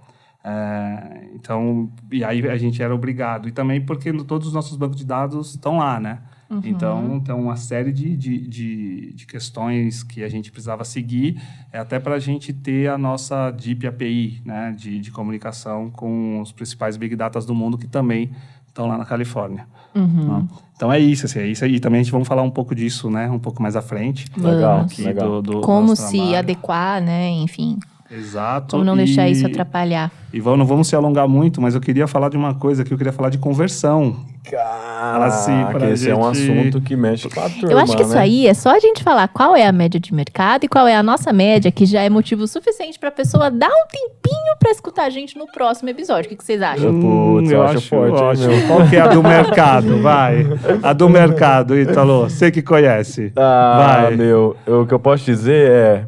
É, 0.44 1.28
então, 1.34 1.90
e 2.10 2.24
aí 2.24 2.46
a 2.48 2.56
gente 2.56 2.82
era 2.82 2.94
obrigado. 2.94 3.48
E 3.48 3.52
também 3.52 3.80
porque 3.80 4.12
no, 4.12 4.24
todos 4.24 4.48
os 4.48 4.54
nossos 4.54 4.76
bancos 4.76 4.96
de 4.96 5.04
dados 5.04 5.50
estão 5.50 5.78
lá, 5.78 6.00
né? 6.00 6.18
Uhum. 6.52 6.60
Então, 6.64 7.20
tem 7.20 7.34
uma 7.34 7.56
série 7.56 7.90
de, 7.90 8.14
de, 8.14 8.46
de, 8.46 9.12
de, 9.14 9.26
questões 9.26 10.02
que 10.02 10.22
a 10.22 10.28
gente 10.28 10.50
precisava 10.50 10.84
seguir, 10.84 11.40
é 11.72 11.78
até 11.78 11.98
para 11.98 12.16
a 12.16 12.18
gente 12.18 12.52
ter 12.52 12.90
a 12.90 12.98
nossa 12.98 13.50
Deep 13.50 13.86
API 13.86 14.42
né, 14.44 14.74
de, 14.76 15.00
de 15.00 15.10
comunicação 15.10 15.90
com 15.90 16.42
os 16.42 16.52
principais 16.52 16.98
Big 16.98 17.16
Datas 17.16 17.46
do 17.46 17.54
mundo 17.54 17.78
que 17.78 17.86
também 17.86 18.32
estão 18.68 18.86
lá 18.86 18.98
na 18.98 19.06
Califórnia. 19.06 19.66
Uhum. 19.94 20.40
Né? 20.40 20.48
Então 20.76 20.92
é 20.92 20.98
isso, 20.98 21.24
assim, 21.24 21.38
é 21.38 21.46
isso 21.46 21.64
aí. 21.64 21.80
Também 21.80 22.00
a 22.00 22.02
gente 22.02 22.12
vamos 22.12 22.28
falar 22.28 22.42
um 22.42 22.50
pouco 22.50 22.74
disso, 22.74 23.08
né? 23.08 23.30
Um 23.30 23.38
pouco 23.38 23.62
mais 23.62 23.74
à 23.74 23.80
frente. 23.80 24.26
Legal, 24.36 24.86
legal. 24.98 25.40
Do, 25.40 25.52
do 25.52 25.60
Como 25.60 25.94
se 25.94 26.16
trabalho. 26.16 26.36
adequar, 26.36 27.00
né? 27.00 27.30
Enfim. 27.30 27.78
Exato. 28.12 28.72
Como 28.72 28.84
não 28.84 28.94
e... 28.94 28.98
deixar 28.98 29.28
isso 29.28 29.46
atrapalhar. 29.46 30.10
E 30.32 30.40
vamos, 30.40 30.58
não 30.58 30.66
vamos 30.66 30.88
se 30.88 30.96
alongar 30.96 31.28
muito, 31.28 31.60
mas 31.60 31.74
eu 31.74 31.80
queria 31.80 32.06
falar 32.06 32.28
de 32.28 32.36
uma 32.36 32.54
coisa 32.54 32.84
que 32.84 32.92
eu 32.92 32.98
queria 32.98 33.12
falar 33.12 33.30
de 33.30 33.38
conversão. 33.38 34.16
Cara, 34.50 35.26
assim, 35.26 35.52
esse 35.92 36.04
gente... 36.04 36.10
é 36.10 36.16
um 36.16 36.26
assunto 36.26 36.80
que 36.80 36.96
mexe 36.96 37.28
com 37.28 37.40
a 37.40 37.48
turma, 37.48 37.70
Eu 37.70 37.78
acho 37.78 37.92
que 37.92 38.02
né? 38.02 38.08
isso 38.08 38.18
aí 38.18 38.46
é 38.46 38.54
só 38.54 38.74
a 38.74 38.80
gente 38.80 39.02
falar 39.02 39.28
qual 39.28 39.54
é 39.54 39.64
a 39.64 39.70
média 39.72 40.00
de 40.00 40.12
mercado 40.12 40.64
e 40.64 40.68
qual 40.68 40.88
é 40.88 40.96
a 40.96 41.02
nossa 41.02 41.32
média, 41.32 41.70
que 41.70 41.86
já 41.86 42.02
é 42.02 42.10
motivo 42.10 42.46
suficiente 42.48 42.98
para 42.98 43.10
a 43.10 43.12
pessoa 43.12 43.50
dar 43.50 43.68
um 43.68 43.86
tempinho 43.86 44.56
para 44.58 44.70
escutar 44.72 45.04
a 45.04 45.10
gente 45.10 45.38
no 45.38 45.46
próximo 45.46 45.90
episódio. 45.90 46.26
O 46.26 46.28
que, 46.30 46.36
que 46.36 46.44
vocês 46.44 46.60
acham? 46.60 46.90
Hum, 46.90 47.34
Putz, 47.36 47.50
eu, 47.50 47.58
eu 47.58 47.62
acho, 47.62 47.76
acho 47.76 47.88
forte. 47.88 48.18
Eu 48.18 48.28
acho. 48.28 48.66
Qual 48.66 48.88
que 48.88 48.96
é 48.96 49.00
a 49.00 49.06
do 49.06 49.22
mercado? 49.22 49.98
Vai. 50.02 50.46
A 50.82 50.92
do 50.92 51.08
mercado, 51.08 51.78
Ítalo. 51.78 52.22
Você 52.22 52.50
que 52.50 52.62
conhece. 52.62 53.32
Ah, 53.36 54.00
Vai. 54.02 54.16
meu, 54.16 54.56
eu, 54.66 54.82
o 54.82 54.86
que 54.86 54.94
eu 54.94 54.98
posso 54.98 55.24
dizer 55.24 55.70
é 55.70 56.04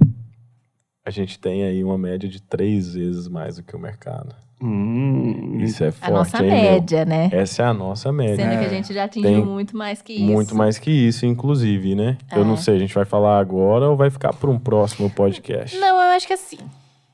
a 1.04 1.10
gente 1.10 1.38
tem 1.38 1.64
aí 1.64 1.84
uma 1.84 1.98
média 1.98 2.28
de 2.28 2.40
três 2.40 2.94
vezes 2.94 3.28
mais 3.28 3.56
do 3.56 3.62
que 3.62 3.76
o 3.76 3.78
mercado. 3.78 4.34
Hum, 4.62 5.58
isso 5.60 5.84
é 5.84 5.90
forte. 5.90 6.10
A 6.10 6.14
nossa 6.14 6.42
hein, 6.42 6.50
média, 6.50 7.04
meu? 7.04 7.16
né? 7.16 7.28
Essa 7.32 7.64
é 7.64 7.66
a 7.66 7.74
nossa 7.74 8.10
média. 8.10 8.36
Sendo 8.36 8.52
é. 8.52 8.58
que 8.58 8.64
a 8.64 8.68
gente 8.68 8.94
já 8.94 9.04
atingiu 9.04 9.30
tem 9.30 9.44
muito 9.44 9.76
mais 9.76 10.00
que 10.00 10.14
isso. 10.14 10.24
Muito 10.24 10.54
mais 10.54 10.78
que 10.78 10.90
isso, 10.90 11.26
inclusive, 11.26 11.94
né? 11.94 12.16
É. 12.30 12.38
Eu 12.38 12.44
não 12.44 12.56
sei, 12.56 12.76
a 12.76 12.78
gente 12.78 12.94
vai 12.94 13.04
falar 13.04 13.38
agora 13.38 13.90
ou 13.90 13.96
vai 13.96 14.08
ficar 14.08 14.32
para 14.32 14.48
um 14.48 14.58
próximo 14.58 15.10
podcast? 15.10 15.76
Não, 15.76 16.00
eu 16.00 16.16
acho 16.16 16.26
que 16.26 16.32
assim. 16.32 16.58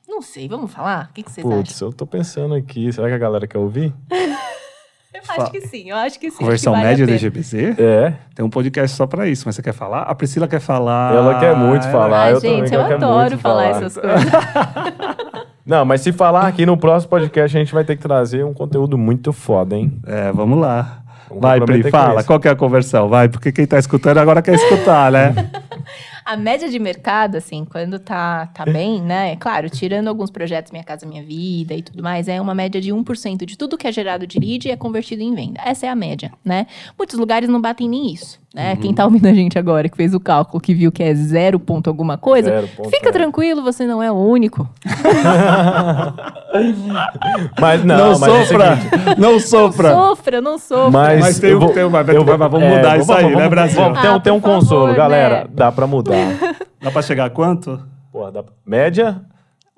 Não 0.07 0.23
sei, 0.23 0.49
vamos 0.49 0.73
falar? 0.73 1.09
O 1.11 1.15
que, 1.15 1.23
que 1.23 1.31
vocês 1.31 1.45
Putz, 1.45 1.75
acham? 1.77 1.89
eu 1.89 1.93
tô 1.93 2.07
pensando 2.07 2.55
aqui. 2.55 2.93
Será 2.93 3.09
que 3.09 3.15
a 3.15 3.19
galera 3.19 3.47
quer 3.47 3.59
ouvir? 3.59 3.93
Eu 5.13 5.43
acho 5.43 5.51
que 5.51 5.61
sim, 5.63 5.91
eu 5.91 5.97
acho 5.97 6.21
que 6.21 6.31
sim. 6.31 6.39
Conversão 6.39 6.73
vale 6.73 6.87
média 6.87 7.07
da 7.07 7.17
GBC? 7.17 7.75
É. 7.79 8.13
Tem 8.33 8.45
um 8.45 8.51
podcast 8.51 8.97
só 8.97 9.07
pra 9.07 9.27
isso, 9.27 9.43
mas 9.45 9.57
você 9.57 9.63
quer 9.63 9.73
falar? 9.73 10.03
A 10.03 10.15
Priscila 10.15 10.47
quer 10.47 10.61
falar. 10.61 11.15
Ela 11.15 11.41
quer 11.41 11.57
muito 11.57 11.89
falar. 11.91 12.23
Ai, 12.23 12.33
eu 12.33 12.41
gente, 12.41 12.73
eu 12.73 12.81
adoro 12.81 13.37
falar, 13.39 13.75
falar 13.75 13.87
essas 13.87 13.95
coisas. 13.95 14.25
Não, 15.67 15.85
mas 15.85 16.01
se 16.01 16.13
falar 16.13 16.47
aqui 16.47 16.65
no 16.65 16.77
próximo 16.77 17.11
podcast, 17.11 17.57
a 17.57 17.61
gente 17.61 17.73
vai 17.73 17.85
ter 17.85 17.97
que 17.97 18.03
trazer 18.03 18.45
um 18.45 18.55
conteúdo 18.55 18.97
muito 18.97 19.33
foda, 19.33 19.77
hein? 19.77 19.93
É, 20.07 20.33
vamos 20.33 20.59
lá. 20.59 21.03
Vamos 21.29 21.43
Vai, 21.43 21.61
Pri, 21.61 21.91
fala, 21.91 22.25
qual 22.25 22.41
que 22.41 22.49
é 22.49 22.51
a 22.51 22.57
conversão? 22.57 23.09
Vai, 23.09 23.29
porque 23.29 23.53
quem 23.53 23.67
tá 23.67 23.79
escutando 23.79 24.19
agora 24.19 24.43
quer 24.43 24.55
escutar, 24.55 25.13
né? 25.13 25.35
A 26.31 26.37
média 26.37 26.69
de 26.69 26.79
mercado, 26.79 27.35
assim, 27.35 27.65
quando 27.65 27.99
tá, 27.99 28.47
tá 28.55 28.65
bem, 28.65 29.03
né? 29.03 29.35
Claro, 29.35 29.69
tirando 29.69 30.07
alguns 30.07 30.31
projetos 30.31 30.71
Minha 30.71 30.85
Casa 30.85 31.05
Minha 31.05 31.25
Vida 31.25 31.75
e 31.75 31.83
tudo 31.83 32.05
mais, 32.05 32.29
é 32.29 32.41
uma 32.41 32.55
média 32.55 32.81
de 32.81 32.93
1% 32.93 33.45
de 33.45 33.59
tudo 33.59 33.77
que 33.77 33.85
é 33.85 33.91
gerado 33.91 34.29
de 34.29 34.39
lead 34.39 34.71
é 34.71 34.77
convertido 34.77 35.23
em 35.23 35.35
venda. 35.35 35.61
Essa 35.65 35.87
é 35.87 35.89
a 35.89 35.97
média, 35.97 36.33
né? 36.45 36.69
Muitos 36.97 37.19
lugares 37.19 37.49
não 37.49 37.61
batem 37.61 37.89
nem 37.89 38.13
isso, 38.13 38.40
né? 38.55 38.77
Quem 38.77 38.93
tá 38.93 39.05
ouvindo 39.05 39.27
a 39.27 39.33
gente 39.33 39.59
agora, 39.59 39.89
que 39.89 39.97
fez 39.97 40.13
o 40.15 40.21
cálculo, 40.21 40.61
que 40.61 40.75
viu 40.75 40.91
que 40.91 41.03
é 41.03 41.15
zero 41.15 41.59
ponto 41.61 41.89
alguma 41.89 42.19
coisa, 42.19 42.51
Zero 42.51 42.69
ponto, 42.77 42.91
fica 42.91 43.09
é. 43.09 43.13
tranquilo, 43.13 43.63
você 43.63 43.87
não 43.87 44.03
é 44.03 44.11
o 44.11 44.17
único. 44.17 44.69
Mas 47.61 47.85
não, 47.85 48.13
Não, 48.13 48.19
mas 48.19 48.33
é 48.35 48.45
sofra, 48.45 48.77
seguinte, 48.77 49.21
não 49.21 49.39
sofra. 49.41 49.95
Sofra, 49.95 50.41
não 50.41 50.59
sofra. 50.59 50.91
Mas, 50.91 51.21
Mas 51.21 51.39
tem 51.39 51.51
eu 51.51 51.57
um- 51.57 51.61
vou- 51.61 51.73
tem 51.73 51.85
um- 51.85 51.91
mas 51.91 52.09
eu 52.09 52.25
vai- 52.25 52.37
vamos 52.37 52.63
mudar 52.69 52.99
isso 52.99 53.13
aí, 53.13 53.35
né, 53.37 53.49
Brasil? 53.49 53.81
Vamos, 53.81 54.01
tem, 54.01 54.11
um- 54.11 54.15
Ah, 54.15 54.21
tem 54.21 54.33
um 54.33 54.41
favor, 54.41 54.59
consolo, 54.61 54.95
galera. 54.95 55.45
né? 55.45 55.51
Dá 55.53 55.71
pra 55.71 55.87
mudar. 55.87 56.17
Dá 56.83 56.91
pra 56.91 57.03
chegar 57.03 57.27
a 57.27 57.31
quanto? 57.31 57.81
Porra, 58.13 58.33
dá 58.33 58.43
pra... 58.43 58.53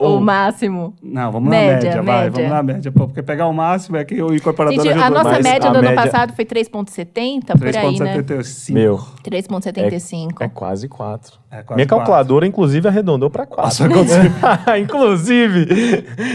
Média? 0.02 0.16
O 0.18 0.20
máximo. 0.20 0.94
Não, 1.02 1.32
vamos 1.32 1.48
Média, 1.50 1.74
na 1.96 2.02
média, 2.02 2.02
vai, 2.02 2.16
média. 2.24 2.30
vamos 2.32 2.50
na 2.50 2.62
média. 2.62 2.92
Pô, 2.92 3.06
porque 3.06 3.22
pegar 3.22 3.46
o 3.46 3.52
máximo 3.52 3.96
é 3.96 4.04
que 4.04 4.22
o 4.22 4.34
incorporador 4.34 4.84
Gente, 4.84 4.98
a 4.98 5.10
nossa 5.10 5.30
mas 5.30 5.42
média 5.44 5.68
a 5.68 5.72
do 5.72 5.78
ano 5.78 5.88
média- 5.88 6.04
passado 6.04 6.34
foi 6.34 6.44
3,70, 6.44 7.56
por 7.58 7.66
aí, 7.66 7.98
né? 7.98 8.22
3,75. 8.22 8.72
Meu, 8.72 8.98
3,75. 9.22 10.42
é 10.42 10.48
quase 10.48 10.88
4. 10.88 11.41
É 11.52 11.56
Minha 11.56 11.64
quatro. 11.66 11.86
calculadora, 11.86 12.46
inclusive, 12.46 12.88
arredondou 12.88 13.28
pra 13.28 13.44
4. 13.44 13.62
Nossa, 13.64 13.84
aconteceu. 13.84 14.22
inclusive, 14.80 15.66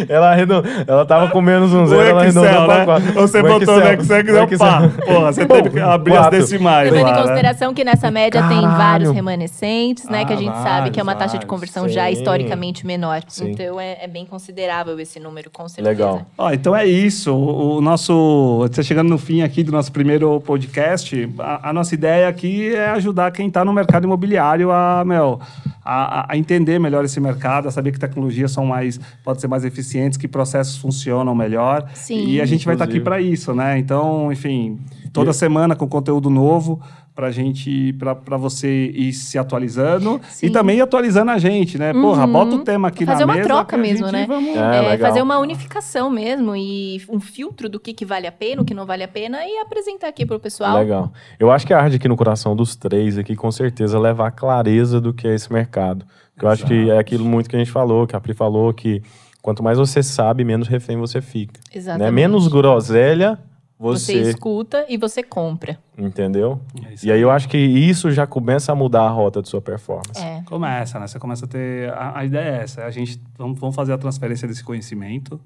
ela, 0.08 0.32
arredondou, 0.32 0.72
ela 0.86 1.06
tava 1.08 1.30
com 1.30 1.42
menos 1.42 1.74
um 1.74 1.84
O 1.84 1.88
zero, 1.88 2.02
ela 2.10 2.22
arredondou 2.22 2.50
Excel, 2.50 2.68
né? 2.68 2.86
4. 2.86 3.14
Você 3.14 3.42
botou 3.42 3.80
no 3.80 3.88
Excel 3.88 4.24
que 4.26 4.32
deu 4.32 4.48
pá. 4.60 4.82
Porra, 5.06 5.34
você 5.34 5.46
teve 5.48 5.70
que 5.72 5.80
abrir 5.80 6.14
as 6.14 6.20
Quatro. 6.20 6.40
decimais 6.40 6.92
Levando 6.92 7.10
em 7.10 7.12
né? 7.14 7.22
consideração 7.22 7.74
que 7.74 7.84
nessa 7.84 8.12
média 8.12 8.42
tem 8.48 8.62
Caralho. 8.62 8.78
vários 8.78 9.12
remanescentes, 9.12 10.08
né? 10.08 10.24
que 10.24 10.34
a 10.34 10.36
Ah, 10.36 10.40
gente 10.40 10.56
sabe 10.58 10.92
que 10.92 11.00
é 11.00 11.04
uma 11.04 11.14
vários, 11.14 11.32
taxa 11.32 11.40
de 11.40 11.46
vários. 11.46 11.50
conversão 11.50 11.90
já 11.90 12.06
Sim. 12.06 12.12
historicamente 12.14 12.86
menor. 12.86 13.22
Sim. 13.28 13.52
Então 13.52 13.80
é, 13.80 13.98
é 14.04 14.08
bem 14.08 14.26
considerável 14.26 15.00
esse 15.00 15.20
número, 15.20 15.50
com 15.50 15.68
certeza. 15.68 15.90
Legal. 15.90 16.22
Ó, 16.38 16.52
então 16.52 16.76
é 16.76 16.86
isso. 16.86 17.34
O, 17.34 17.78
o 17.78 17.82
nosso. 17.82 18.60
Você 18.70 18.84
chegando 18.84 19.10
no 19.10 19.18
fim 19.18 19.42
aqui 19.42 19.64
do 19.64 19.72
nosso 19.72 19.92
primeiro 19.92 20.40
podcast, 20.42 21.28
a, 21.40 21.70
a 21.70 21.74
nossa 21.74 21.96
ideia 21.96 22.28
aqui 22.28 22.76
é 22.76 22.90
ajudar 22.90 23.32
quem 23.32 23.48
está 23.48 23.66
no 23.66 23.74
mercado 23.74 24.04
imobiliário 24.04 24.72
a, 24.72 25.04
meu, 25.08 25.40
a, 25.84 26.32
a- 26.34 26.38
entender 26.38 26.78
melhor 26.80 27.04
esse 27.06 27.20
mercado, 27.20 27.68
a 27.68 27.72
saber 27.72 27.92
que 27.92 28.00
tecnologias 28.00 28.52
são 28.52 28.66
mais. 28.66 29.00
podem 29.24 29.40
ser 29.42 29.48
mais 29.48 29.64
eficientes, 29.66 30.18
que 30.18 30.28
processos 30.28 30.78
funcionam 30.78 31.34
melhor. 31.34 31.90
Sim. 31.94 32.26
E 32.28 32.42
a 32.42 32.46
gente 32.46 32.66
vai 32.66 32.76
estar 32.76 32.84
aqui 32.86 32.98
Inclusive. 32.98 33.04
para 33.06 33.22
isso, 33.22 33.54
né? 33.54 33.78
Então, 33.80 34.32
enfim, 34.32 34.80
toda 35.20 35.32
E- 35.32 35.34
semana 35.34 35.76
com 35.76 35.88
conteúdo 35.88 36.30
novo 36.30 36.82
pra 37.16 37.32
gente, 37.32 37.94
pra, 37.94 38.14
pra 38.14 38.38
você 38.38 38.92
ir 38.94 39.12
se 39.12 39.40
atualizando 39.40 40.22
Sim. 40.30 40.46
e 40.46 40.50
também 40.52 40.78
ir 40.78 40.82
atualizando 40.82 41.32
a 41.32 41.38
gente, 41.40 41.78
né? 41.78 41.92
Porra, 41.92 42.26
Uhum. 42.26 42.32
bota 42.32 42.56
o 42.56 42.60
tema 42.60 42.90
aqui 42.90 43.06
Fazer 43.06 43.22
na 43.22 43.26
uma 43.26 43.34
mesa. 43.36 43.48
troca 43.48 43.66
que 43.70 43.76
a 43.76 43.78
mesmo, 43.80 44.12
né? 44.12 44.26
Vamos... 44.28 44.56
É, 44.56 44.94
É, 44.94 44.98
fazer 45.00 45.22
uma 45.24 45.40
unificação 45.40 46.10
mesmo 46.12 46.56
e 46.56 47.02
um 47.10 47.20
filtro 47.20 47.68
do 47.68 47.80
que, 47.80 47.92
que 47.94 48.06
vale 48.06 48.28
a 48.28 48.32
pena, 48.32 48.62
o 48.62 48.66
que 48.66 48.74
não 48.76 48.86
vale 48.86 49.04
a 49.04 49.08
pena 49.08 49.40
e 49.46 49.58
apresentar 49.58 50.08
aqui 50.10 50.26
pro 50.28 50.40
pessoal. 50.40 50.78
Legal. 50.78 51.12
Eu 51.40 51.50
acho 51.52 51.66
que 51.66 51.74
arde 51.74 51.96
aqui 51.96 52.08
no 52.08 52.16
coração 52.16 52.56
dos 52.56 52.76
três 52.76 53.18
aqui, 53.18 53.36
com 53.36 53.52
certeza, 53.52 53.98
levar 54.00 54.30
clareza 54.32 55.02
do 55.02 55.12
que 55.12 55.28
é 55.28 55.34
esse 55.34 55.52
mercado. 55.52 56.06
Porque 56.34 56.46
eu 56.46 56.50
acho 56.50 56.66
que 56.68 56.92
é 56.92 57.00
aquilo 57.00 57.26
muito 57.26 57.50
que 57.50 57.56
a 57.56 57.60
gente 57.60 57.72
falou, 57.72 58.06
que 58.06 58.16
a 58.16 58.20
Pri 58.22 58.36
falou, 58.36 58.72
que 58.72 59.02
quanto 59.42 59.64
mais 59.64 59.80
você 59.80 60.04
sabe, 60.04 60.44
menos 60.44 60.68
refém 60.68 60.98
você 60.98 61.20
fica. 61.20 61.60
Exatamente. 61.74 62.06
Né? 62.06 62.12
Menos 62.12 62.48
groselha 62.48 63.40
Você 63.80 64.14
você, 64.14 64.30
escuta 64.32 64.86
e 64.90 64.98
você 64.98 65.22
compra. 65.22 65.78
entendeu? 65.96 66.60
É 66.84 66.96
E 67.04 67.12
aí 67.12 67.22
eu 67.22 67.30
acho 67.30 67.48
que 67.48 67.58
isso 67.58 68.12
já 68.12 68.26
começa 68.26 68.72
a 68.72 68.76
mudar 68.76 69.04
a 69.04 69.10
rota 69.10 69.42
de 69.42 69.48
sua 69.48 69.62
performance. 69.62 70.20
É. 70.20 70.42
Começa, 70.46 71.00
né? 71.00 71.08
Você 71.08 71.20
começa 71.20 71.46
a 71.46 71.48
ter. 71.48 71.94
A, 71.94 72.20
a 72.20 72.26
ideia 72.26 72.60
é 72.60 72.64
essa: 72.64 72.84
a 72.84 72.90
gente 72.90 73.22
vamos, 73.38 73.60
vamos 73.60 73.76
fazer 73.76 73.94
a 73.94 73.98
transferência 73.98 74.48
desse 74.48 74.64
conhecimento 74.64 75.40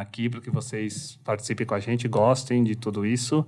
aqui 0.00 0.28
para 0.28 0.40
que 0.40 0.50
vocês 0.50 1.18
participem 1.24 1.66
com 1.66 1.74
a 1.74 1.80
gente, 1.80 2.06
gostem 2.06 2.62
de 2.62 2.76
tudo 2.76 3.04
isso. 3.04 3.44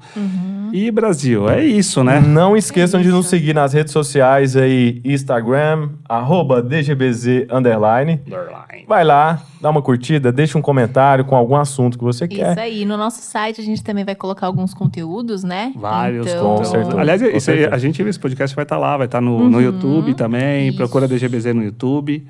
E 0.73 0.91
Brasil, 0.91 1.49
é 1.49 1.65
isso, 1.65 2.03
né? 2.03 2.21
Não 2.21 2.57
esqueçam 2.57 3.01
de 3.01 3.09
nos 3.09 3.27
seguir 3.27 3.55
nas 3.55 3.73
redes 3.73 3.93
sociais 3.93 4.57
aí, 4.57 5.01
Instagram, 5.05 5.91
arroba 6.09 6.63
DGBZ 6.63 7.47
underline. 7.51 8.21
Underline. 8.27 8.85
Vai 8.87 9.05
lá, 9.05 9.43
dá 9.61 9.71
uma 9.71 9.83
curtida, 9.83 10.33
deixa 10.33 10.59
um 10.59 10.63
comentário 10.63 11.25
com 11.25 11.37
algum 11.37 11.57
assunto 11.57 11.97
que 11.97 12.05
você 12.05 12.27
quer. 12.27 12.53
Isso 12.53 12.61
aí. 12.61 12.85
No 12.85 12.97
nosso 12.97 13.23
site 13.23 13.61
a 13.61 13.65
gente 13.65 13.83
também 13.83 14.05
vai 14.05 14.15
colocar 14.15 14.47
alguns 14.47 14.75
conteúdos, 14.75 15.45
né? 15.45 15.73
Vários 15.77 16.27
então... 16.27 16.65
Certeza. 16.65 17.01
Aliás, 17.01 17.23
Com 17.23 17.29
isso 17.29 17.51
aí, 17.51 17.65
a 17.65 17.79
gente, 17.79 18.03
esse 18.03 18.19
podcast 18.19 18.55
vai 18.55 18.65
estar 18.65 18.79
lá, 18.79 18.97
vai 18.97 19.07
estar 19.07 19.21
no, 19.21 19.49
no 19.49 19.61
YouTube 19.61 20.15
também. 20.15 20.69
Isso. 20.69 20.77
Procura 20.77 21.07
DGBZ 21.07 21.55
no 21.55 21.63
YouTube. 21.63 22.27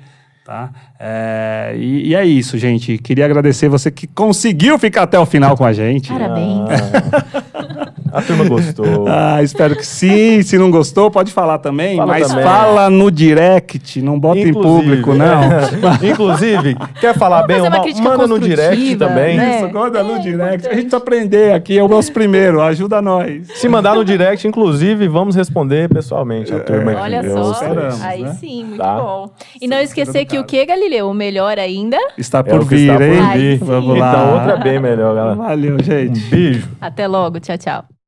Tá? 0.51 0.69
É, 0.99 1.73
e, 1.77 2.09
e 2.09 2.15
é 2.15 2.25
isso, 2.25 2.57
gente. 2.57 2.97
Queria 2.97 3.23
agradecer 3.23 3.69
você 3.69 3.89
que 3.89 4.05
conseguiu 4.05 4.77
ficar 4.77 5.03
até 5.03 5.17
o 5.17 5.25
final 5.25 5.55
com 5.55 5.63
a 5.63 5.71
gente. 5.71 6.09
Parabéns. 6.09 6.67
Ah, 6.69 7.40
a 8.11 8.21
turma 8.21 8.45
gostou. 8.47 9.05
Ah, 9.13 9.41
espero 9.43 9.75
que 9.75 9.85
sim. 9.85 10.41
Se 10.41 10.57
não 10.57 10.69
gostou, 10.71 11.09
pode 11.11 11.31
falar 11.31 11.57
também. 11.59 11.97
Fala 11.97 12.07
mas 12.13 12.27
também. 12.27 12.43
fala 12.43 12.89
no 12.89 13.11
direct, 13.11 14.01
não 14.01 14.19
bota 14.19 14.39
em 14.39 14.49
Inclusive- 14.49 14.81
público, 15.01 15.13
não. 15.13 15.41
Inclusive, 16.07 16.75
quer 16.99 17.17
falar 17.17 17.43
bem 17.43 17.57
ou 17.61 17.67
uma 17.67 17.77
mal? 17.77 17.85
Manda 18.01 18.27
no 18.27 18.39
direct 18.39 18.69
construtiva, 18.75 19.07
também. 19.07 19.37
né? 19.37 19.57
Isso, 19.63 19.73
manda 19.73 20.03
no 20.03 20.15
É 20.15 20.19
direct. 20.19 20.67
A 20.67 20.69
gente 20.71 20.81
precisa 20.81 20.97
aprender 20.97 21.53
aqui, 21.53 21.77
é 21.77 21.83
o 21.83 21.87
nosso 21.87 22.11
primeiro. 22.11 22.61
Ajuda 22.61 23.01
nós. 23.01 23.47
Se 23.55 23.67
mandar 23.67 23.95
no 23.95 24.03
direct, 24.05 24.47
inclusive, 24.47 25.07
vamos 25.07 25.35
responder 25.35 25.89
pessoalmente 25.89 26.53
a 26.53 26.59
turma 26.59 26.91
aqui. 26.91 27.01
Olha 27.01 27.29
só. 27.29 27.51
esperamos, 27.51 28.01
Aí 28.03 28.23
né? 28.23 28.33
sim, 28.39 28.63
muito 28.65 28.77
Tá. 28.81 28.95
bom. 28.99 29.29
E 29.61 29.67
não 29.67 29.79
esquecer 29.79 30.25
que 30.25 30.37
o 30.39 30.43
que, 30.43 30.65
Galileu? 30.65 31.09
O 31.09 31.13
melhor 31.13 31.57
ainda. 31.59 31.97
Está 32.17 32.39
É 32.39 32.43
por 32.43 32.63
vir, 32.65 32.81
está 32.81 32.93
por 32.95 33.01
hein? 33.03 33.19
Ai, 33.21 33.37
vir. 33.37 33.59
sim. 33.59 33.65
Vamos 33.65 33.97
lá. 33.97 34.09
Então, 34.11 34.33
outra 34.33 34.51
é 34.53 34.57
bem 34.63 34.79
melhor, 34.79 35.15
galera. 35.15 35.35
Valeu, 35.35 35.77
gente. 35.83 36.25
Um 36.25 36.29
beijo. 36.29 36.67
Até 36.79 37.07
logo. 37.07 37.39
Tchau, 37.39 37.57
tchau. 37.57 38.00